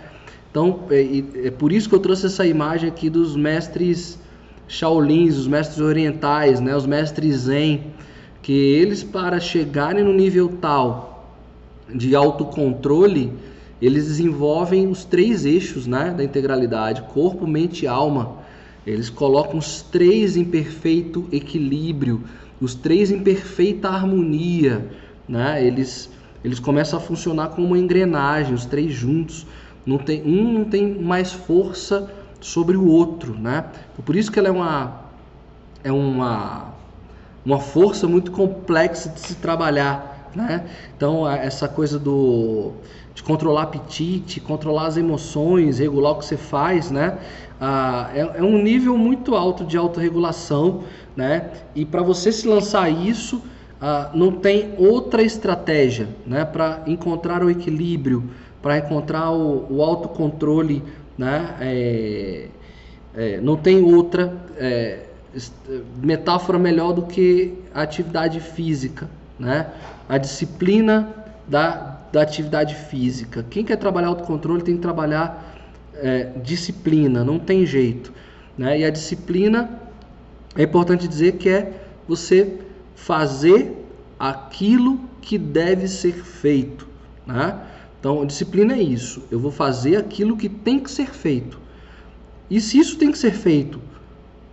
[0.51, 4.19] Então é, é por isso que eu trouxe essa imagem aqui dos mestres
[4.69, 6.77] Shaolins, os mestres orientais, né?
[6.77, 7.93] Os mestres Zen,
[8.43, 11.35] que eles para chegarem no nível tal
[11.89, 13.33] de autocontrole
[13.81, 18.45] eles desenvolvem os três eixos né, da integralidade: corpo, mente e alma.
[18.87, 22.23] Eles colocam os três em perfeito equilíbrio,
[22.61, 24.87] os três em perfeita harmonia.
[25.29, 25.65] Né?
[25.65, 26.11] Eles,
[26.45, 29.47] eles começam a funcionar como uma engrenagem, os três juntos.
[29.85, 33.35] Não tem, um não tem mais força sobre o outro.
[33.35, 33.65] Né?
[34.05, 35.01] Por isso que ela é uma,
[35.85, 36.75] é uma,
[37.45, 40.31] uma força muito complexa de se trabalhar.
[40.35, 40.67] Né?
[40.97, 42.73] Então, essa coisa do
[43.17, 47.17] de controlar apetite, controlar as emoções, regular o que você faz, né?
[47.61, 50.85] Ah, é, é, um nível muito alto de autorregulação,
[51.17, 51.51] né?
[51.75, 53.43] E para você se lançar isso,
[53.81, 56.45] ah, não tem outra estratégia, né?
[56.45, 58.25] Para encontrar o equilíbrio,
[58.61, 60.83] para encontrar o, o autocontrole,
[61.17, 61.57] né?
[61.61, 62.49] É,
[63.15, 65.07] é, não tem outra é,
[66.03, 69.69] metáfora melhor do que a atividade física, né?
[70.09, 71.09] A disciplina
[71.49, 73.45] da da atividade física.
[73.51, 75.56] Quem quer trabalhar autocontrole tem que trabalhar
[76.01, 78.13] é, disciplina, não tem jeito.
[78.57, 78.81] Né?
[78.81, 79.81] E a disciplina
[80.55, 81.73] é importante dizer que é
[82.09, 82.59] você
[82.95, 83.77] fazer
[84.19, 86.87] aquilo que deve ser feito.
[87.27, 87.59] Né?
[87.99, 89.23] Então, disciplina é isso.
[89.31, 91.61] Eu vou fazer aquilo que tem que ser feito.
[92.49, 93.81] E se isso tem que ser feito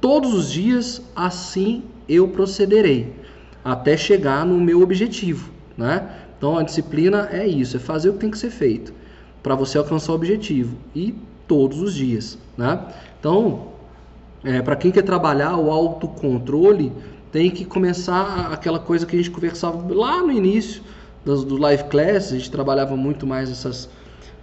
[0.02, 3.14] todos os dias, assim eu procederei
[3.64, 6.10] até chegar no meu objetivo, né?
[6.38, 8.94] Então a disciplina é isso, é fazer o que tem que ser feito
[9.42, 11.16] para você alcançar o objetivo e
[11.48, 12.80] todos os dias, né?
[13.20, 13.70] Então,
[14.44, 16.92] é, para quem quer trabalhar o autocontrole,
[17.32, 20.84] tem que começar aquela coisa que a gente conversava lá no início
[21.26, 23.90] do, do live class, a gente trabalhava muito mais essas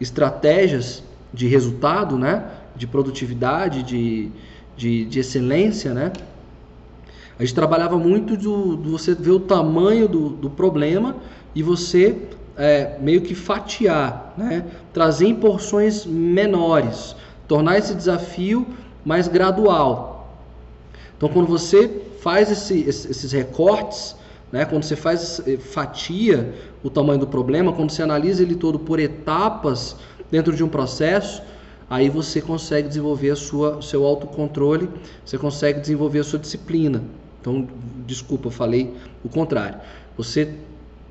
[0.01, 2.45] estratégias de resultado, né?
[2.75, 4.31] De produtividade, de,
[4.77, 6.13] de, de excelência, né?
[7.39, 11.17] A gente trabalhava muito do você ver o tamanho do, do problema
[11.55, 12.15] e você
[12.61, 14.63] é, meio que fatiar, né?
[14.93, 17.17] trazer em porções menores,
[17.49, 18.67] tornar esse desafio
[19.03, 20.37] mais gradual.
[21.17, 21.89] Então, quando você
[22.21, 24.15] faz esse, esses recortes,
[24.53, 24.67] né?
[24.67, 26.55] quando você faz eh, fatia
[26.85, 29.97] o tamanho do problema, quando você analisa ele todo por etapas
[30.31, 31.43] dentro de um processo,
[31.89, 34.87] aí você consegue desenvolver a sua, o seu autocontrole,
[35.25, 37.03] você consegue desenvolver a sua disciplina.
[37.41, 37.67] Então,
[38.07, 38.95] desculpa, eu falei
[39.25, 39.81] o contrário.
[40.19, 40.57] Você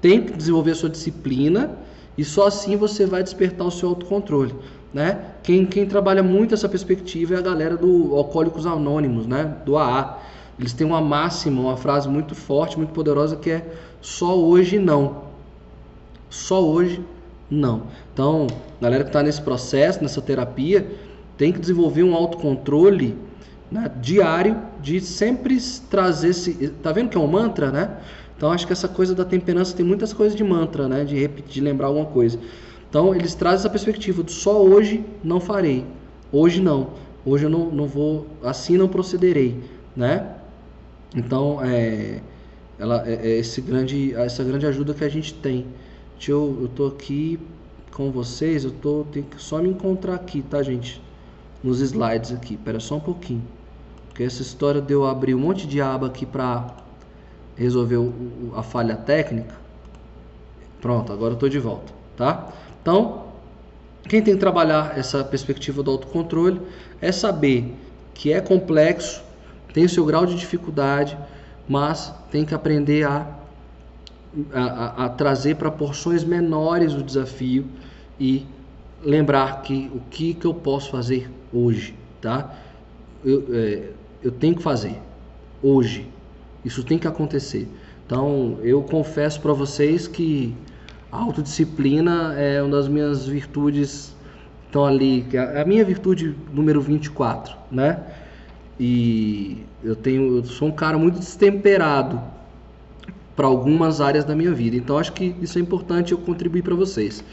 [0.01, 1.77] tem que desenvolver a sua disciplina
[2.17, 4.53] e só assim você vai despertar o seu autocontrole.
[4.93, 5.19] Né?
[5.43, 9.55] Quem, quem trabalha muito essa perspectiva é a galera do Alcoólicos Anônimos, né?
[9.65, 10.19] do AA.
[10.59, 13.65] Eles têm uma máxima, uma frase muito forte, muito poderosa que é
[14.01, 15.29] só hoje não.
[16.29, 17.01] Só hoje
[17.49, 17.83] não.
[18.13, 18.47] Então,
[18.81, 20.87] galera que está nesse processo, nessa terapia,
[21.37, 23.17] tem que desenvolver um autocontrole
[23.71, 25.57] né, diário de sempre
[25.89, 26.69] trazer esse.
[26.83, 27.97] Tá vendo que é um mantra, né?
[28.39, 31.03] Então acho que essa coisa da temperança tem muitas coisas de mantra, né?
[31.03, 32.39] De repetir, de lembrar alguma coisa.
[32.89, 35.83] Então eles trazem essa perspectiva de só hoje não farei.
[36.31, 36.91] Hoje não.
[37.25, 39.61] Hoje eu não, não vou, assim não procederei,
[39.93, 40.37] né?
[41.13, 42.21] Então é,
[42.79, 45.65] ela, é, é esse grande, essa grande ajuda que a gente tem.
[46.15, 47.37] Deixa eu, eu tô aqui
[47.91, 51.01] com vocês, eu tô, tenho que só me encontrar aqui, tá gente?
[51.61, 53.43] Nos slides aqui, espera só um pouquinho.
[54.07, 56.87] Porque essa história de eu abrir um monte de aba aqui para
[57.59, 58.13] resolveu
[58.55, 59.55] a falha técnica.
[60.81, 62.51] Pronto, agora eu estou de volta, tá?
[62.81, 63.25] Então,
[64.07, 66.61] quem tem que trabalhar essa perspectiva do autocontrole
[67.01, 67.75] é saber
[68.13, 69.21] que é complexo,
[69.73, 71.17] tem o seu grau de dificuldade,
[71.67, 73.39] mas tem que aprender a
[74.53, 77.65] a, a, trazer para porções menores o desafio
[78.19, 78.45] e
[79.03, 82.53] lembrar que o que, que eu posso fazer hoje, tá?
[83.23, 83.89] Eu, é,
[84.21, 84.99] eu tenho que fazer
[85.63, 86.07] hoje.
[86.63, 87.67] Isso tem que acontecer.
[88.05, 90.55] Então, eu confesso para vocês que
[91.11, 94.15] a autodisciplina é uma das minhas virtudes
[94.65, 97.99] estão ali, é a minha virtude número 24, né?
[98.79, 102.21] E eu tenho, eu sou um cara muito destemperado
[103.35, 104.75] para algumas áreas da minha vida.
[104.75, 107.23] Então acho que isso é importante eu contribuir para vocês.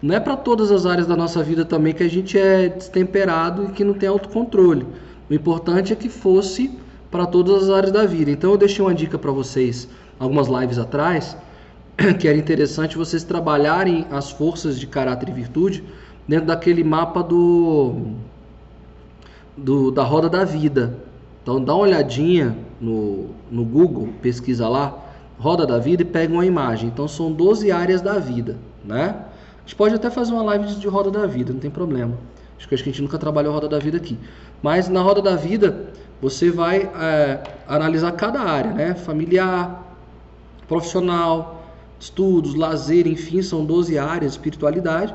[0.00, 3.64] Não é para todas as áreas da nossa vida também que a gente é destemperado
[3.64, 4.86] e que não tem autocontrole.
[5.28, 6.70] O importante é que fosse
[7.10, 8.30] para todas as áreas da vida.
[8.30, 9.88] Então eu deixei uma dica para vocês
[10.18, 11.36] algumas lives atrás,
[12.18, 15.84] que era interessante vocês trabalharem as forças de caráter e virtude
[16.26, 17.94] dentro daquele mapa do,
[19.56, 20.98] do da roda da vida.
[21.42, 24.96] Então dá uma olhadinha no, no Google, pesquisa lá,
[25.38, 26.88] roda da vida e pega uma imagem.
[26.88, 29.24] Então são 12 áreas da vida, né?
[29.56, 32.14] A gente pode até fazer uma live de roda da vida, não tem problema.
[32.58, 34.18] Acho que a gente nunca trabalhou roda da vida aqui.
[34.62, 35.86] Mas na roda da vida
[36.20, 38.94] você vai é, analisar cada área, né?
[38.94, 39.96] Familiar,
[40.66, 41.64] profissional,
[41.98, 45.14] estudos, lazer, enfim, são 12 áreas, espiritualidade.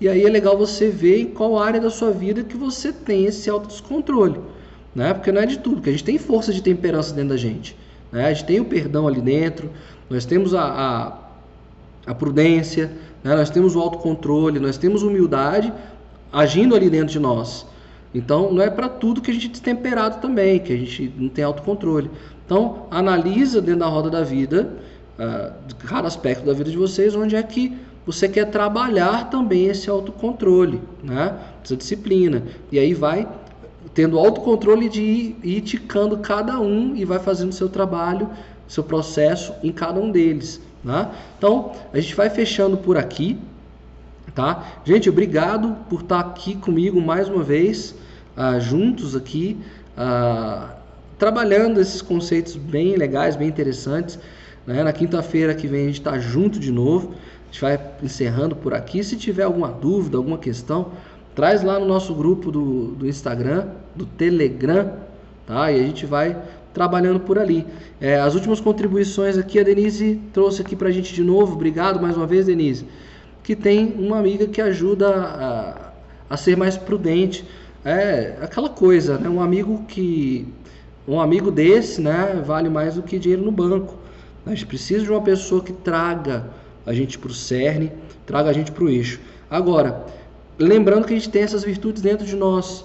[0.00, 3.24] E aí é legal você ver em qual área da sua vida que você tem
[3.24, 4.40] esse autodescontrole,
[4.94, 5.12] né?
[5.12, 7.76] Porque não é de tudo, porque a gente tem força de temperança dentro da gente.
[8.12, 8.26] Né?
[8.26, 9.70] A gente tem o perdão ali dentro,
[10.08, 10.62] nós temos a,
[12.06, 12.92] a, a prudência,
[13.22, 13.34] né?
[13.34, 15.72] nós temos o autocontrole, nós temos humildade
[16.32, 17.66] agindo ali dentro de nós.
[18.14, 21.28] Então, não é para tudo que a gente é destemperado também, que a gente não
[21.28, 22.10] tem autocontrole.
[22.44, 24.72] Então, analisa dentro da roda da vida,
[25.18, 29.90] uh, cada aspecto da vida de vocês, onde é que você quer trabalhar também esse
[29.90, 31.38] autocontrole, né?
[31.62, 32.42] essa disciplina.
[32.72, 33.28] E aí vai
[33.92, 38.30] tendo autocontrole de ir, ir ticando cada um e vai fazendo seu trabalho,
[38.66, 40.58] seu processo em cada um deles.
[40.82, 41.12] Tá?
[41.36, 43.36] Então, a gente vai fechando por aqui.
[44.38, 44.64] Tá?
[44.84, 47.92] Gente, obrigado por estar aqui comigo mais uma vez,
[48.36, 49.56] uh, juntos aqui,
[49.96, 50.68] uh,
[51.18, 54.16] trabalhando esses conceitos bem legais, bem interessantes.
[54.64, 54.84] Né?
[54.84, 57.14] Na quinta-feira que vem a gente está junto de novo.
[57.14, 59.02] A gente vai encerrando por aqui.
[59.02, 60.92] Se tiver alguma dúvida, alguma questão,
[61.34, 63.66] traz lá no nosso grupo do, do Instagram,
[63.96, 64.92] do Telegram,
[65.48, 65.72] tá?
[65.72, 66.40] E a gente vai
[66.72, 67.66] trabalhando por ali.
[68.00, 71.54] É, as últimas contribuições aqui a Denise trouxe aqui para a gente de novo.
[71.54, 72.86] Obrigado mais uma vez, Denise.
[73.48, 75.92] Que tem uma amiga que ajuda a,
[76.28, 77.46] a ser mais prudente.
[77.82, 79.26] É aquela coisa, né?
[79.26, 80.46] Um amigo que
[81.06, 83.94] um amigo desse, né, vale mais do que dinheiro no banco.
[84.44, 86.44] A gente precisa de uma pessoa que traga
[86.84, 87.90] a gente para o cerne,
[88.26, 89.18] traga a gente para o eixo.
[89.50, 90.04] Agora,
[90.58, 92.84] lembrando que a gente tem essas virtudes dentro de nós.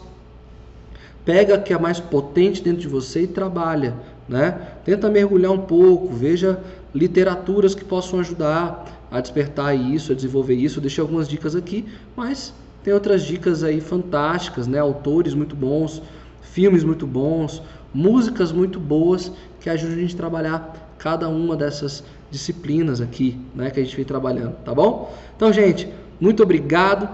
[1.26, 3.95] Pega a que é mais potente dentro de você e trabalha,
[4.30, 4.61] né?
[4.86, 6.57] Tenta mergulhar um pouco, veja
[6.95, 10.80] literaturas que possam ajudar a despertar isso, a desenvolver isso.
[10.80, 11.86] Eu deixei algumas dicas aqui,
[12.18, 12.51] mas
[12.84, 14.80] tem outras dicas aí fantásticas, né?
[14.80, 16.01] Autores muito bons,
[16.41, 17.61] filmes muito bons,
[17.93, 23.70] músicas muito boas que ajudam a gente a trabalhar cada uma dessas disciplinas aqui, né,
[23.70, 25.14] que a gente vem trabalhando, tá bom?
[25.36, 25.88] Então, gente,
[26.20, 27.07] muito obrigado.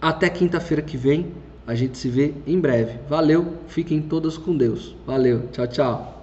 [0.00, 1.32] Até quinta-feira que vem.
[1.66, 2.98] A gente se vê em breve.
[3.08, 4.94] Valeu, fiquem todas com Deus.
[5.06, 6.13] Valeu, tchau, tchau.